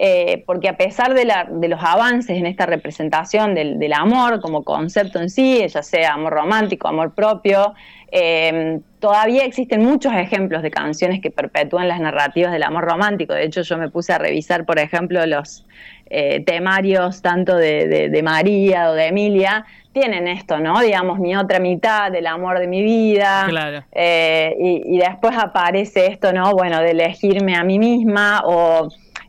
eh, 0.00 0.44
porque 0.46 0.68
a 0.68 0.76
pesar 0.76 1.14
de, 1.14 1.24
los 1.68 1.82
avances 1.82 2.36
en 2.36 2.46
esta 2.46 2.66
representación 2.66 3.56
del, 3.56 3.92
amor 3.92 4.40
como 4.40 4.62
concepto 4.62 5.18
en 5.18 5.28
sí, 5.28 5.66
ya 5.66 5.82
sea 5.82 6.14
amor 6.14 6.34
romántico, 6.34 6.86
amor 6.86 7.14
propio, 7.14 7.74
eh, 8.12 8.78
todavía 9.00 9.44
existen 9.44 9.82
muchos 9.82 10.12
ejemplos 10.14 10.62
de 10.62 10.70
canciones 10.70 11.20
que 11.20 11.32
perpetúan 11.32 11.88
las 11.88 12.00
narrativas 12.00 12.52
del 12.52 12.62
amor 12.62 12.84
romántico. 12.84 13.34
De 13.34 13.44
hecho, 13.44 13.62
yo 13.62 13.76
me 13.76 13.90
puse 13.90 14.12
a 14.12 14.18
revisar, 14.18 14.64
por 14.64 14.78
ejemplo, 14.78 15.26
los 15.26 15.66
eh, 16.10 16.44
temarios 16.44 17.20
tanto 17.20 17.56
de, 17.56 18.20
María 18.22 18.90
o 18.90 18.94
de 18.94 19.08
Emilia, 19.08 19.66
tienen 19.92 20.28
esto, 20.28 20.60
¿no? 20.60 20.80
Digamos, 20.80 21.18
mi 21.18 21.34
otra 21.34 21.58
mitad 21.58 22.12
del 22.12 22.28
amor 22.28 22.60
de 22.60 22.68
mi 22.68 22.84
vida. 22.84 23.46
Claro. 23.48 23.84
y, 23.92 24.94
y 24.94 24.98
después 24.98 25.36
aparece 25.36 26.06
esto, 26.06 26.32
¿no? 26.32 26.52
Bueno, 26.52 26.80
de 26.80 26.92
elegirme 26.92 27.56
a 27.56 27.64
mí 27.64 27.80
misma 27.80 28.42
o 28.44 28.88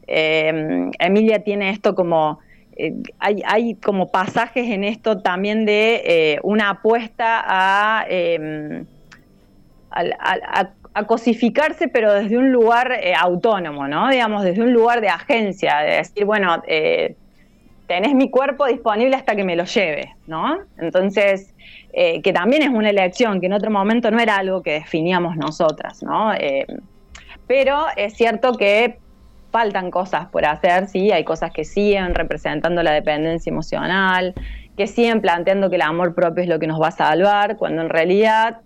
eh, 0.09 0.89
Emilia 0.97 1.43
tiene 1.43 1.69
esto 1.69 1.93
como, 1.93 2.39
eh, 2.75 2.93
hay, 3.19 3.75
como 3.75 4.09
pasajes 4.11 4.67
en 4.69 4.83
esto 4.83 5.21
también 5.21 5.65
de 5.65 6.01
eh, 6.03 6.39
una 6.41 6.71
apuesta 6.71 8.05
em, 8.09 8.85
a, 9.91 10.69
a, 10.93 11.03
cosificarse, 11.05 11.87
pero 11.87 12.13
desde 12.13 12.37
un 12.37 12.51
lugar 12.51 12.99
autónomo, 13.17 13.87
¿no? 13.87 14.09
Digamos, 14.09 14.43
desde 14.43 14.61
un 14.61 14.73
lugar 14.73 14.99
de 14.99 15.09
agencia, 15.09 15.77
de 15.79 15.97
decir, 15.97 16.25
bueno, 16.25 16.61
tenés 17.87 18.13
mi 18.15 18.29
cuerpo 18.29 18.65
disponible 18.65 19.15
hasta 19.15 19.35
que 19.35 19.43
me 19.43 19.55
lo 19.55 19.63
lleve, 19.63 20.13
¿no? 20.27 20.59
Entonces, 20.77 21.53
que 21.93 22.33
también 22.33 22.63
es 22.63 22.69
una 22.69 22.89
elección, 22.89 23.39
que 23.39 23.45
en 23.45 23.53
otro 23.53 23.71
momento 23.71 24.11
no 24.11 24.19
era 24.19 24.35
algo 24.37 24.61
que 24.61 24.73
definíamos 24.73 25.37
nosotras, 25.37 26.03
¿no? 26.03 26.31
pero 27.47 27.85
es 27.95 28.13
cierto 28.13 28.53
que 28.53 28.99
faltan 29.51 29.91
cosas 29.91 30.27
por 30.27 30.45
hacer, 30.45 30.87
sí, 30.87 31.11
hay 31.11 31.23
cosas 31.23 31.51
que 31.51 31.63
siguen 31.63 32.15
representando 32.15 32.83
la 32.83 32.91
dependencia 32.91 33.49
emocional, 33.49 34.33
que 34.77 34.87
siguen 34.87 35.21
planteando 35.21 35.69
que 35.69 35.75
el 35.75 35.81
amor 35.81 36.15
propio 36.15 36.43
es 36.43 36.49
lo 36.49 36.59
que 36.59 36.67
nos 36.67 36.81
va 36.81 36.87
a 36.87 36.91
salvar, 36.91 37.57
cuando 37.57 37.81
en 37.81 37.89
realidad 37.89 38.61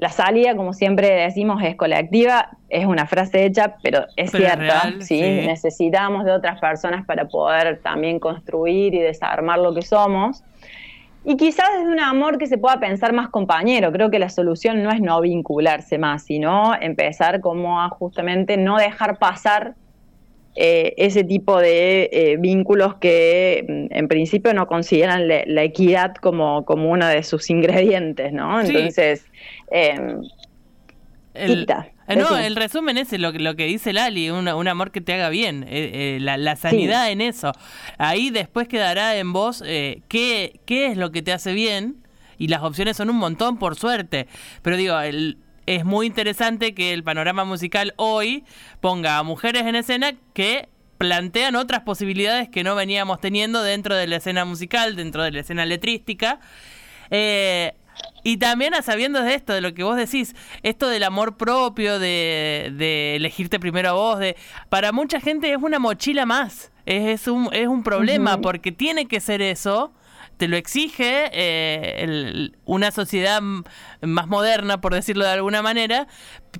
la 0.00 0.08
salida, 0.08 0.56
como 0.56 0.72
siempre 0.72 1.10
decimos, 1.10 1.62
es 1.62 1.76
colectiva, 1.76 2.56
es 2.70 2.86
una 2.86 3.06
frase 3.06 3.44
hecha, 3.44 3.76
pero 3.82 4.06
es 4.16 4.30
cierta, 4.30 4.94
¿sí? 5.00 5.20
necesitamos 5.20 6.24
de 6.24 6.32
otras 6.32 6.58
personas 6.58 7.04
para 7.04 7.28
poder 7.28 7.82
también 7.82 8.18
construir 8.18 8.94
y 8.94 8.98
desarmar 8.98 9.58
lo 9.58 9.74
que 9.74 9.82
somos. 9.82 10.42
Y 11.24 11.36
quizás 11.36 11.66
desde 11.76 11.92
un 11.92 12.00
amor 12.00 12.38
que 12.38 12.46
se 12.46 12.56
pueda 12.56 12.80
pensar 12.80 13.12
más 13.12 13.28
compañero. 13.28 13.92
Creo 13.92 14.10
que 14.10 14.18
la 14.18 14.30
solución 14.30 14.82
no 14.82 14.90
es 14.90 15.00
no 15.00 15.20
vincularse 15.20 15.98
más, 15.98 16.24
sino 16.24 16.74
empezar 16.80 17.40
como 17.40 17.80
a 17.82 17.90
justamente 17.90 18.56
no 18.56 18.78
dejar 18.78 19.18
pasar 19.18 19.74
eh, 20.56 20.94
ese 20.96 21.22
tipo 21.22 21.58
de 21.58 22.08
eh, 22.12 22.36
vínculos 22.38 22.96
que 22.96 23.64
mm, 23.68 23.94
en 23.96 24.08
principio 24.08 24.52
no 24.54 24.66
consideran 24.66 25.28
la 25.28 25.62
equidad 25.62 26.14
como, 26.16 26.64
como 26.64 26.90
uno 26.90 27.06
de 27.06 27.22
sus 27.22 27.50
ingredientes, 27.50 28.32
¿no? 28.32 28.60
Entonces, 28.60 29.24
el, 29.70 30.22
eh, 31.34 31.92
no, 32.16 32.36
el 32.36 32.56
resumen 32.56 32.98
es 32.98 33.12
lo, 33.12 33.32
lo 33.32 33.56
que 33.56 33.66
dice 33.66 33.92
Lali, 33.92 34.30
un, 34.30 34.48
un 34.48 34.68
amor 34.68 34.90
que 34.90 35.00
te 35.00 35.14
haga 35.14 35.28
bien, 35.28 35.66
la, 36.20 36.56
sanidad 36.56 37.10
en 37.10 37.20
eso. 37.20 37.52
Ahí 37.98 38.30
después 38.30 38.68
quedará 38.68 39.16
en 39.16 39.32
vos 39.32 39.62
qué, 39.62 40.60
qué 40.64 40.86
es 40.86 40.96
lo 40.96 41.10
que 41.12 41.22
te 41.22 41.32
hace 41.32 41.52
bien 41.52 42.02
y 42.40 42.48
las 42.48 42.62
opciones 42.62 42.96
son 42.96 43.10
un 43.10 43.16
montón, 43.16 43.58
por 43.58 43.76
suerte. 43.76 44.26
Pero 44.62 44.78
digo, 44.78 44.98
el, 44.98 45.36
es 45.66 45.84
muy 45.84 46.06
interesante 46.06 46.74
que 46.74 46.92
el 46.94 47.04
panorama 47.04 47.44
musical 47.44 47.92
hoy 47.96 48.44
ponga 48.80 49.18
a 49.18 49.22
mujeres 49.22 49.66
en 49.66 49.76
escena 49.76 50.14
que 50.32 50.68
plantean 50.96 51.54
otras 51.54 51.82
posibilidades 51.82 52.48
que 52.48 52.64
no 52.64 52.74
veníamos 52.74 53.20
teniendo 53.20 53.62
dentro 53.62 53.94
de 53.94 54.06
la 54.06 54.16
escena 54.16 54.44
musical, 54.44 54.96
dentro 54.96 55.22
de 55.22 55.32
la 55.32 55.40
escena 55.40 55.66
letrística. 55.66 56.40
Eh, 57.10 57.74
y 58.22 58.36
también 58.36 58.74
a 58.74 58.82
sabiendo 58.82 59.22
de 59.22 59.34
esto, 59.34 59.52
de 59.52 59.60
lo 59.60 59.74
que 59.74 59.82
vos 59.82 59.96
decís, 59.96 60.34
esto 60.62 60.88
del 60.88 61.04
amor 61.04 61.36
propio, 61.36 61.98
de, 61.98 63.16
elegirte 63.16 63.58
primero 63.58 63.90
a 63.90 63.92
vos, 63.92 64.18
de 64.18 64.36
para 64.68 64.92
mucha 64.92 65.20
gente 65.20 65.52
es 65.52 65.58
una 65.60 65.78
mochila 65.78 66.26
más, 66.26 66.70
es, 66.86 67.28
un, 67.28 67.48
es 67.52 67.68
un 67.68 67.82
problema, 67.82 68.40
porque 68.40 68.72
tiene 68.72 69.06
que 69.06 69.20
ser 69.20 69.42
eso, 69.42 69.92
te 70.36 70.48
lo 70.48 70.56
exige 70.56 71.30
eh, 71.32 72.50
una 72.64 72.90
sociedad 72.90 73.42
más 74.00 74.26
moderna, 74.26 74.80
por 74.80 74.94
decirlo 74.94 75.24
de 75.24 75.32
alguna 75.32 75.62
manera, 75.62 76.06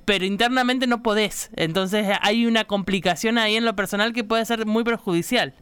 pero 0.05 0.25
internamente 0.25 0.85
no 0.85 1.01
podés. 1.01 1.49
Entonces 1.55 2.07
hay 2.21 2.45
una 2.45 2.65
complicación 2.65 3.37
ahí 3.37 3.55
en 3.55 3.65
lo 3.65 3.75
personal 3.75 4.13
que 4.13 4.23
puede 4.23 4.45
ser 4.45 4.65
muy 4.67 4.83
perjudicial. 4.83 5.55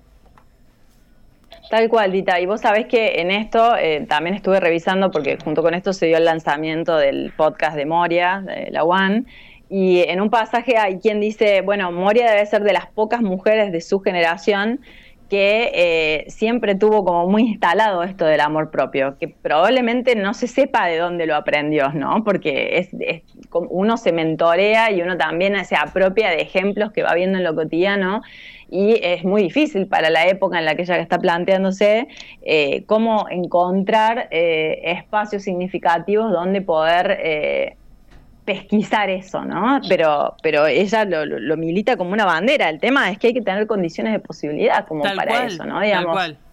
Tal 1.69 1.87
cual, 1.87 2.11
Dita. 2.11 2.39
Y 2.39 2.47
vos 2.47 2.61
sabés 2.61 2.87
que 2.87 3.21
en 3.21 3.29
esto 3.29 3.75
eh, 3.77 4.03
también 4.09 4.35
estuve 4.35 4.59
revisando, 4.59 5.11
porque 5.11 5.37
junto 5.43 5.61
con 5.61 5.75
esto 5.75 5.93
se 5.93 6.07
dio 6.07 6.17
el 6.17 6.25
lanzamiento 6.25 6.97
del 6.97 7.31
podcast 7.37 7.75
de 7.75 7.85
Moria, 7.85 8.43
de 8.43 8.71
la 8.71 8.83
One. 8.83 9.25
Y 9.69 9.99
en 9.99 10.19
un 10.19 10.31
pasaje 10.31 10.77
hay 10.77 10.97
quien 10.97 11.19
dice, 11.19 11.61
bueno, 11.61 11.91
Moria 11.91 12.27
debe 12.31 12.43
ser 12.47 12.63
de 12.63 12.73
las 12.73 12.87
pocas 12.87 13.21
mujeres 13.21 13.71
de 13.71 13.81
su 13.81 13.99
generación 13.99 14.79
que 15.29 15.69
eh, 15.75 16.25
siempre 16.27 16.73
tuvo 16.73 17.05
como 17.05 17.27
muy 17.27 17.43
instalado 17.43 18.01
esto 18.01 18.25
del 18.25 18.41
amor 18.41 18.71
propio, 18.71 19.15
que 19.19 19.27
probablemente 19.27 20.15
no 20.15 20.33
se 20.33 20.47
sepa 20.47 20.87
de 20.87 20.97
dónde 20.97 21.27
lo 21.27 21.35
aprendió, 21.35 21.89
¿no? 21.89 22.23
Porque 22.23 22.79
es, 22.79 22.89
uno 23.51 23.97
se 23.97 24.11
mentorea 24.11 24.91
y 24.91 25.03
uno 25.03 25.17
también 25.17 25.63
se 25.65 25.75
apropia 25.75 26.31
de 26.31 26.41
ejemplos 26.41 26.91
que 26.91 27.03
va 27.03 27.13
viendo 27.13 27.37
en 27.37 27.43
lo 27.43 27.53
cotidiano 27.53 28.23
y 28.71 28.99
es 29.01 29.23
muy 29.23 29.43
difícil 29.43 29.87
para 29.87 30.09
la 30.09 30.27
época 30.27 30.59
en 30.59 30.65
la 30.65 30.75
que 30.75 30.83
ella 30.83 30.97
está 30.97 31.19
planteándose 31.19 32.07
eh, 32.41 32.83
cómo 32.85 33.27
encontrar 33.29 34.27
eh, 34.31 34.79
espacios 34.83 35.43
significativos 35.43 36.31
donde 36.31 36.61
poder 36.61 37.17
eh, 37.21 37.75
pesquisar 38.45 39.09
eso, 39.09 39.43
¿no? 39.43 39.79
Pero, 39.87 40.35
pero 40.41 40.65
ella 40.67 41.05
lo, 41.05 41.57
milita 41.57 41.97
como 41.97 42.13
una 42.13 42.25
bandera. 42.25 42.69
El 42.69 42.79
tema 42.79 43.11
es 43.11 43.17
que 43.17 43.27
hay 43.27 43.33
que 43.33 43.41
tener 43.41 43.67
condiciones 43.67 44.13
de 44.13 44.19
posibilidad 44.19 44.87
como 44.87 45.03
para 45.03 45.45
eso, 45.45 45.65
¿no? 45.65 45.79
Digamos, 45.81 46.15
Mm. 46.15 46.48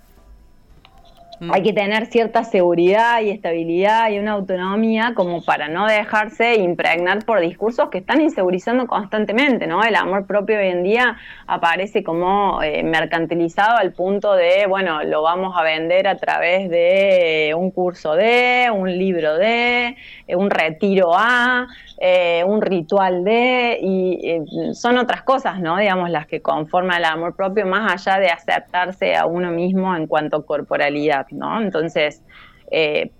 Hay 1.51 1.63
que 1.63 1.73
tener 1.73 2.07
cierta 2.07 2.45
seguridad 2.45 3.21
y 3.21 3.31
estabilidad 3.31 4.11
y 4.11 4.19
una 4.19 4.33
autonomía 4.33 5.13
como 5.15 5.43
para 5.43 5.69
no 5.69 5.87
dejarse 5.87 6.57
impregnar 6.57 7.25
por 7.27 7.41
discursos 7.41 7.91
que 7.91 7.99
están 7.99 8.23
insegurizando 8.23 8.87
constantemente, 8.87 9.67
¿no? 9.67 9.85
El 9.85 9.97
amor 9.97 10.27
propio 10.27 10.59
hoy 10.59 10.69
en 10.69 10.83
día 10.83 11.19
aparece 11.47 12.03
como 12.03 12.63
eh, 12.63 12.83
mercantilizado 12.83 13.77
al 13.77 13.93
punto 13.93 14.33
de, 14.33 14.67
bueno, 14.67 15.03
lo 15.05 15.23
vamos 15.23 15.55
a 15.57 15.63
vender 15.63 16.09
a 16.09 16.17
través 16.17 16.71
de 16.71 17.55
un 17.57 17.71
curso 17.71 18.15
de, 18.15 18.71
un 18.73 18.91
libro 18.99 19.37
de, 19.37 19.97
eh, 20.27 20.37
un 20.37 20.49
retiro 20.49 21.13
a, 21.15 21.67
eh, 21.99 22.45
un 22.47 22.63
ritual 22.63 23.25
de, 23.25 23.79
y 23.83 24.75
son 24.75 24.99
otras 24.99 25.23
cosas, 25.23 25.61
¿no? 25.61 25.77
Digamos, 25.77 26.11
las 26.11 26.27
que 26.27 26.41
conforman 26.41 26.99
el 26.99 27.05
amor 27.05 27.37
propio 27.37 27.67
más 27.67 27.93
allá 27.93 28.21
de 28.21 28.29
aceptarse 28.29 29.17
a 29.17 29.27
uno 29.27 29.51
mismo 29.51 29.95
en 29.95 30.07
cuanto 30.07 30.39
a 30.39 30.47
corporalidad. 30.47 31.26
¿No? 31.31 31.61
Entonces, 31.61 32.23
eh, 32.71 33.11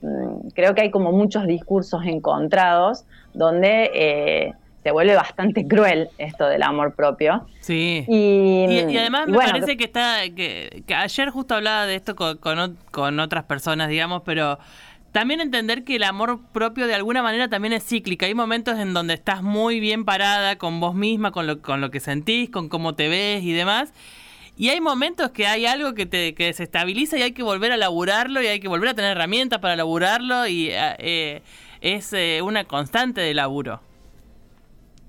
creo 0.55 0.75
que 0.75 0.83
hay 0.83 0.91
como 0.91 1.13
muchos 1.13 1.47
discursos 1.47 2.05
encontrados 2.05 3.05
donde 3.33 3.91
eh, 3.95 4.55
se 4.83 4.91
vuelve 4.91 5.15
bastante 5.15 5.67
cruel 5.69 6.09
esto 6.19 6.47
del 6.47 6.63
amor 6.63 6.95
propio. 6.95 7.47
Sí. 7.61 8.05
Y, 8.09 8.97
además 8.97 9.29
me 9.29 9.39
parece 9.39 9.77
que 9.77 9.85
está, 9.85 10.21
que, 10.35 10.85
ayer 10.95 11.31
justo 11.31 11.55
hablaba 11.55 11.87
de 11.87 11.95
esto 11.95 12.17
con, 12.17 12.39
con, 12.91 13.21
otras 13.21 13.45
personas, 13.45 13.89
digamos, 13.89 14.23
pero 14.25 14.59
también 15.13 15.41
entender 15.41 15.85
que 15.85 15.97
el 15.97 16.03
amor 16.03 16.41
propio 16.53 16.87
de 16.87 16.95
alguna 16.95 17.23
manera 17.23 17.49
también 17.49 17.73
es 17.73 17.85
cíclica. 17.85 18.27
Hay 18.27 18.35
momentos 18.35 18.79
en 18.79 18.93
donde 18.95 19.15
estás 19.15 19.43
muy 19.43 19.81
bien 19.81 20.05
parada 20.05 20.57
con 20.57 20.79
vos 20.79 20.95
misma, 20.95 21.31
con 21.31 21.47
lo, 21.47 21.63
con 21.63 21.81
lo 21.81 21.91
que 21.91 22.01
sentís, 22.01 22.51
con 22.51 22.69
cómo 22.69 22.95
te 22.95 23.09
ves 23.09 23.43
y 23.43 23.53
demás. 23.53 23.93
Y 24.59 24.71
hay 24.71 24.81
momentos 24.81 25.31
que 25.33 25.47
hay 25.47 25.67
algo 25.67 25.93
que 25.93 26.07
te 26.07 26.35
que 26.35 26.53
se 26.55 26.63
estabiliza 26.63 27.19
y 27.19 27.23
hay 27.23 27.33
que 27.33 27.43
volver 27.43 27.73
a 27.73 27.77
laburarlo 27.77 28.41
y 28.41 28.47
hay 28.47 28.59
que 28.59 28.69
volver 28.69 28.89
a 28.91 28.95
tener 28.95 29.11
herramientas 29.11 29.59
para 29.59 29.77
laburarlo 29.77 30.47
y 30.47 30.71
eh, 30.71 30.97
eh, 30.99 31.43
es 31.83 32.13
eh, 32.15 32.41
una 32.43 32.65
constante 32.65 33.21
de 33.21 33.35
laburo. 33.35 33.81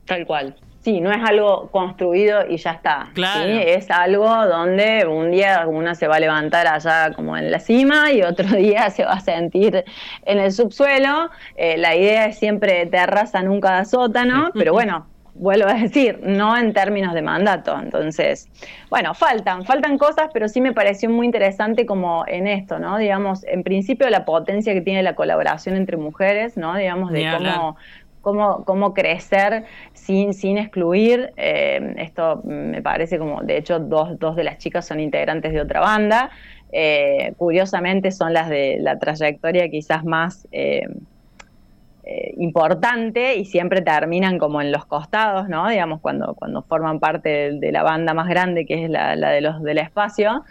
Tal 0.06 0.26
cual. 0.26 0.56
Sí, 0.82 1.00
no 1.00 1.12
es 1.12 1.24
algo 1.24 1.70
construido 1.72 2.46
y 2.50 2.58
ya 2.58 2.72
está. 2.72 3.10
Claro. 3.14 3.50
Es 3.50 3.90
algo 3.90 4.28
donde 4.48 5.06
un 5.06 5.32
día 5.32 5.66
una 5.68 5.96
se 5.96 6.08
va 6.08 6.18
a 6.18 6.20
levantar 6.20 6.68
allá 6.68 7.14
como 7.14 7.38
en 7.38 7.50
la 7.50 7.60
cima 7.60 8.12
y 8.12 8.24
otro 8.24 8.48
día 8.58 8.90
se 8.90 9.06
va 9.06 9.14
a 9.14 9.20
sentir 9.22 9.86
en 10.26 10.40
el 10.40 10.52
subsuelo. 10.52 11.30
la 11.58 11.96
idea 11.96 12.26
es 12.26 12.38
siempre 12.38 12.86
terraza, 12.86 13.44
nunca 13.44 13.72
da 13.72 13.86
sótano, 13.86 14.52
pero 14.54 14.74
bueno, 14.74 15.08
vuelvo 15.39 15.69
a 15.69 15.73
decir, 15.73 16.19
no 16.23 16.58
en 16.58 16.73
términos 16.73 17.13
de 17.13 17.21
mandato. 17.21 17.78
Entonces, 17.80 18.50
bueno, 18.89 19.13
faltan, 19.13 19.65
faltan 19.65 19.97
cosas, 19.97 20.30
pero 20.34 20.47
sí 20.47 20.62
me 20.62 20.73
pareció 20.73 21.10
muy 21.10 21.26
interesante 21.26 21.86
como 21.86 22.26
en 22.28 22.47
esto, 22.47 22.80
¿no? 22.80 22.97
Digamos, 22.97 23.43
en 23.45 23.63
principio 23.63 24.10
la 24.10 24.26
potencia 24.26 24.73
que 24.73 24.82
tiene 24.82 25.04
la 25.04 25.15
colaboración 25.15 25.76
entre 25.76 25.97
mujeres, 25.97 26.58
¿no? 26.58 26.76
Digamos, 26.76 27.12
de 27.12 27.28
cómo, 27.32 27.78
cómo, 28.21 28.65
cómo, 28.65 28.93
crecer 28.93 29.65
sin, 29.93 30.34
sin 30.34 30.58
excluir. 30.58 31.32
Eh, 31.38 31.95
esto 31.97 32.41
me 32.43 32.82
parece 32.82 33.19
como, 33.19 33.41
de 33.43 33.58
hecho, 33.58 33.80
dos, 33.80 34.17
dos 34.19 34.36
de 34.36 34.43
las 34.43 34.58
chicas 34.58 34.86
son 34.88 35.00
integrantes 35.00 35.54
de 35.54 35.62
otra 35.62 35.80
banda. 35.80 36.32
Eh, 36.71 37.34
curiosamente 37.38 38.12
son 38.12 38.34
las 38.34 38.50
de 38.50 38.78
la 38.80 39.00
trayectoria 39.00 39.69
quizás 39.69 40.04
más... 40.04 40.47
Eh, 40.52 40.88
eh, 42.10 42.34
importante 42.38 43.36
y 43.36 43.43
siempre 43.43 43.82
terminan 43.82 44.39
como 44.39 44.62
en 44.62 44.72
los 44.72 44.86
costados, 44.86 45.50
¿no? 45.50 45.67
Digamos, 45.67 46.00
cuando, 46.00 46.36
cuando 46.36 46.62
forman 46.62 47.02
parte 47.02 47.52
de, 47.52 47.72
la 47.74 47.84
banda 47.84 48.13
más 48.13 48.30
grande, 48.30 48.65
que 48.65 48.86
es 48.86 48.89
la, 48.89 49.13
de 49.17 49.41
los 49.41 49.62
del 49.62 49.78
espacio. 49.80 50.46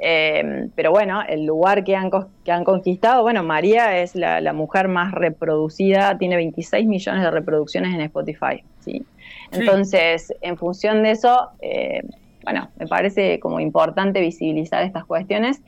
Eh, 0.00 0.70
pero 0.74 0.92
bueno, 0.92 1.20
el 1.28 1.44
lugar 1.44 1.84
que 1.84 1.94
han, 1.94 2.10
que 2.42 2.52
han 2.52 2.64
conquistado, 2.64 3.20
bueno, 3.20 3.42
María 3.42 3.98
es 3.98 4.14
la, 4.14 4.52
mujer 4.54 4.88
más 4.88 5.12
reproducida, 5.12 6.16
tiene 6.16 6.36
26 6.36 6.86
millones 6.86 7.22
de 7.22 7.30
reproducciones 7.30 7.92
en 7.92 8.00
Spotify, 8.00 8.64
¿sí? 8.80 9.04
Entonces, 9.52 10.32
en 10.40 10.56
función 10.56 11.02
de 11.02 11.10
eso, 11.10 11.50
eh, 11.60 12.00
bueno, 12.44 12.70
me 12.78 12.86
parece 12.86 13.40
como 13.40 13.58
importante 13.60 14.20
visibilizar 14.20 14.82
estas 14.82 15.04
cuestiones. 15.04 15.60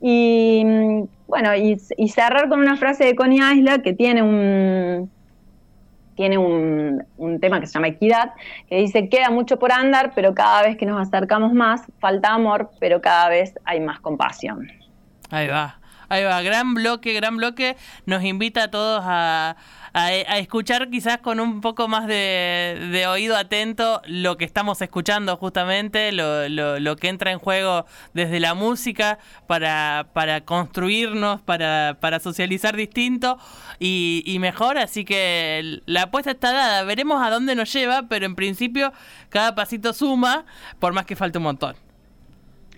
Y 0.00 0.62
mm, 0.64 1.04
bueno, 1.26 1.54
y, 1.54 1.78
cerrar 2.08 2.48
con 2.48 2.60
una 2.60 2.76
frase 2.76 3.04
de 3.04 3.14
Connie 3.14 3.40
Isla 3.54 3.78
que 3.78 3.92
tiene 3.92 4.22
un 4.22 5.10
tiene 6.16 6.38
un, 6.38 7.04
un, 7.16 7.40
tema 7.40 7.58
que 7.58 7.66
se 7.66 7.72
llama 7.72 7.88
equidad, 7.88 8.34
que 8.68 8.76
dice, 8.76 9.08
queda 9.08 9.30
mucho 9.30 9.58
por 9.58 9.72
andar, 9.72 10.12
pero 10.14 10.32
cada 10.32 10.62
vez 10.62 10.76
que 10.76 10.86
nos 10.86 11.00
acercamos 11.00 11.52
más, 11.52 11.82
falta 11.98 12.32
amor, 12.32 12.70
pero 12.78 13.00
cada 13.00 13.28
vez 13.28 13.54
hay 13.64 13.80
más 13.80 13.98
compasión. 13.98 14.68
Ahí 15.30 15.48
va, 15.48 15.80
ahí 16.08 16.22
va, 16.22 16.40
gran 16.42 16.74
bloque, 16.74 17.14
gran 17.14 17.36
bloque, 17.36 17.76
nos 18.06 18.22
invita 18.22 18.64
a 18.64 18.70
todos 18.70 19.02
a, 19.04 19.56
a, 19.94 20.38
escuchar 20.38 20.90
quizás 20.90 21.18
con 21.18 21.38
un 21.38 21.60
poco 21.60 21.86
más 21.86 22.08
de, 22.08 23.06
oído 23.08 23.36
atento 23.36 24.02
lo 24.06 24.36
que 24.36 24.44
estamos 24.44 24.82
escuchando 24.82 25.36
justamente, 25.36 26.10
lo, 26.10 26.48
lo, 26.48 26.96
que 26.96 27.08
entra 27.08 27.30
en 27.30 27.38
juego 27.38 27.86
desde 28.12 28.40
la 28.40 28.54
música 28.54 29.18
para, 29.46 30.08
para 30.12 30.40
construirnos, 30.42 31.40
para, 31.42 31.96
para 32.00 32.18
socializar 32.18 32.76
distinto 32.76 33.38
y, 33.78 34.24
y 34.26 34.40
mejor. 34.40 34.78
Así 34.78 35.04
que 35.04 35.80
la 35.86 36.02
apuesta 36.02 36.32
está 36.32 36.52
dada. 36.52 36.82
Veremos 36.82 37.24
a 37.24 37.30
dónde 37.30 37.54
nos 37.54 37.72
lleva, 37.72 38.02
pero 38.08 38.26
en 38.26 38.34
principio 38.34 38.92
cada 39.28 39.54
pasito 39.54 39.92
suma, 39.92 40.44
por 40.80 40.92
más 40.92 41.06
que 41.06 41.14
falte 41.14 41.38
un 41.38 41.44
montón. 41.44 41.83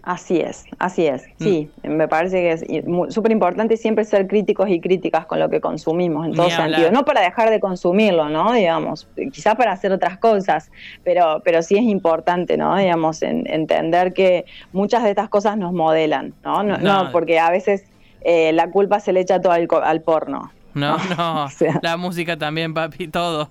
Así 0.07 0.39
es, 0.39 0.67
así 0.79 1.05
es. 1.09 1.25
Sí, 1.41 1.69
mm. 1.83 1.89
me 1.89 2.07
parece 2.07 2.41
que 2.41 2.53
es 2.53 2.65
súper 3.13 3.33
importante 3.33 3.77
siempre 3.77 4.05
ser 4.05 4.29
críticos 4.29 4.69
y 4.71 4.81
críticas 4.81 5.27
con 5.27 5.41
lo 5.41 5.51
que 5.51 5.61
consumimos 5.61 6.27
en 6.27 6.33
todos 6.33 6.53
sentidos. 6.53 6.93
No 6.93 7.05
para 7.05 7.23
dejar 7.23 7.51
de 7.51 7.59
consumirlo, 7.59 8.29
¿no? 8.29 8.53
Digamos, 8.53 9.09
quizá 9.33 9.57
para 9.57 9.73
hacer 9.73 9.91
otras 9.91 10.17
cosas, 10.19 10.71
pero, 11.03 11.43
pero 11.45 11.61
sí 11.61 11.77
es 11.77 11.83
importante, 11.83 12.57
¿no? 12.57 12.77
Digamos, 12.77 13.21
entender 13.21 14.13
que 14.13 14.45
muchas 14.73 15.03
de 15.03 15.11
estas 15.11 15.29
cosas 15.29 15.59
nos 15.59 15.73
modelan, 15.73 16.35
¿no? 16.45 16.63
No, 16.63 17.11
porque 17.11 17.41
a 17.41 17.51
veces 17.51 17.83
eh, 18.21 18.53
la 18.53 18.71
culpa 18.71 19.01
se 19.01 19.13
le 19.13 19.19
echa 19.19 19.41
todo 19.41 19.55
al 19.55 20.03
porno. 20.03 20.53
No, 20.77 20.99
no, 21.17 21.49
la 21.81 21.97
música 21.97 22.37
también, 22.37 22.75
papi, 22.75 23.09
todo. 23.09 23.49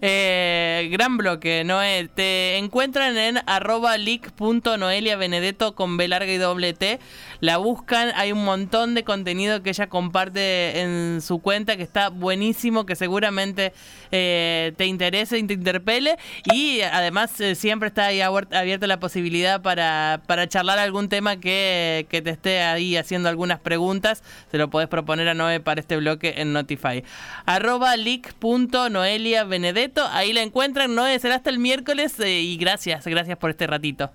Eh, 0.00 0.88
gran 0.90 1.18
bloque, 1.18 1.64
Noé. 1.64 2.08
Te 2.08 2.56
encuentran 2.56 3.18
en 3.18 3.38
arroba 3.46 3.98
leak.noeliabenedetto 3.98 5.74
con 5.74 5.98
B 5.98 6.08
larga 6.08 6.32
y 6.32 6.38
doble 6.38 6.72
T. 6.72 6.98
La 7.42 7.56
buscan, 7.56 8.12
hay 8.14 8.30
un 8.30 8.44
montón 8.44 8.94
de 8.94 9.02
contenido 9.02 9.64
que 9.64 9.70
ella 9.70 9.88
comparte 9.88 10.80
en 10.80 11.20
su 11.20 11.40
cuenta 11.40 11.76
que 11.76 11.82
está 11.82 12.08
buenísimo, 12.08 12.86
que 12.86 12.94
seguramente 12.94 13.72
eh, 14.12 14.72
te 14.76 14.86
interese 14.86 15.38
y 15.38 15.42
te 15.42 15.54
interpele. 15.54 16.18
Y 16.44 16.82
además 16.82 17.40
eh, 17.40 17.56
siempre 17.56 17.88
está 17.88 18.06
ahí 18.06 18.20
abierta 18.20 18.86
la 18.86 19.00
posibilidad 19.00 19.60
para, 19.60 20.22
para 20.28 20.48
charlar 20.48 20.78
algún 20.78 21.08
tema 21.08 21.40
que, 21.40 22.06
que 22.08 22.22
te 22.22 22.30
esté 22.30 22.62
ahí 22.62 22.96
haciendo 22.96 23.28
algunas 23.28 23.58
preguntas. 23.58 24.22
Se 24.52 24.56
lo 24.56 24.70
podés 24.70 24.86
proponer 24.86 25.26
a 25.26 25.34
Noé 25.34 25.58
para 25.58 25.80
este 25.80 25.96
bloque 25.96 26.34
en 26.36 26.52
Notify. 26.52 27.02
Arroba 27.44 27.96
leak.noeliabenedetto. 27.96 30.06
Ahí 30.12 30.32
la 30.32 30.42
encuentran. 30.42 30.94
Noé, 30.94 31.18
será 31.18 31.34
hasta 31.34 31.50
el 31.50 31.58
miércoles 31.58 32.20
eh, 32.20 32.40
y 32.40 32.56
gracias, 32.56 33.04
gracias 33.04 33.36
por 33.36 33.50
este 33.50 33.66
ratito. 33.66 34.12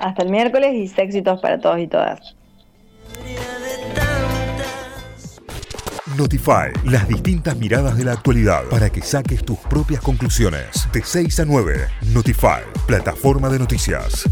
Hasta 0.00 0.22
el 0.22 0.30
miércoles 0.30 0.74
y 0.74 1.00
éxitos 1.00 1.40
para 1.40 1.58
todos 1.58 1.78
y 1.78 1.86
todas. 1.86 2.34
Notify, 6.16 6.72
las 6.84 7.06
distintas 7.06 7.56
miradas 7.56 7.96
de 7.96 8.04
la 8.04 8.12
actualidad 8.12 8.64
para 8.70 8.90
que 8.90 9.02
saques 9.02 9.44
tus 9.44 9.58
propias 9.58 10.00
conclusiones. 10.00 10.88
De 10.92 11.02
6 11.04 11.40
a 11.40 11.44
9, 11.44 11.86
Notify, 12.12 12.62
plataforma 12.86 13.48
de 13.48 13.58
noticias. 13.60 14.24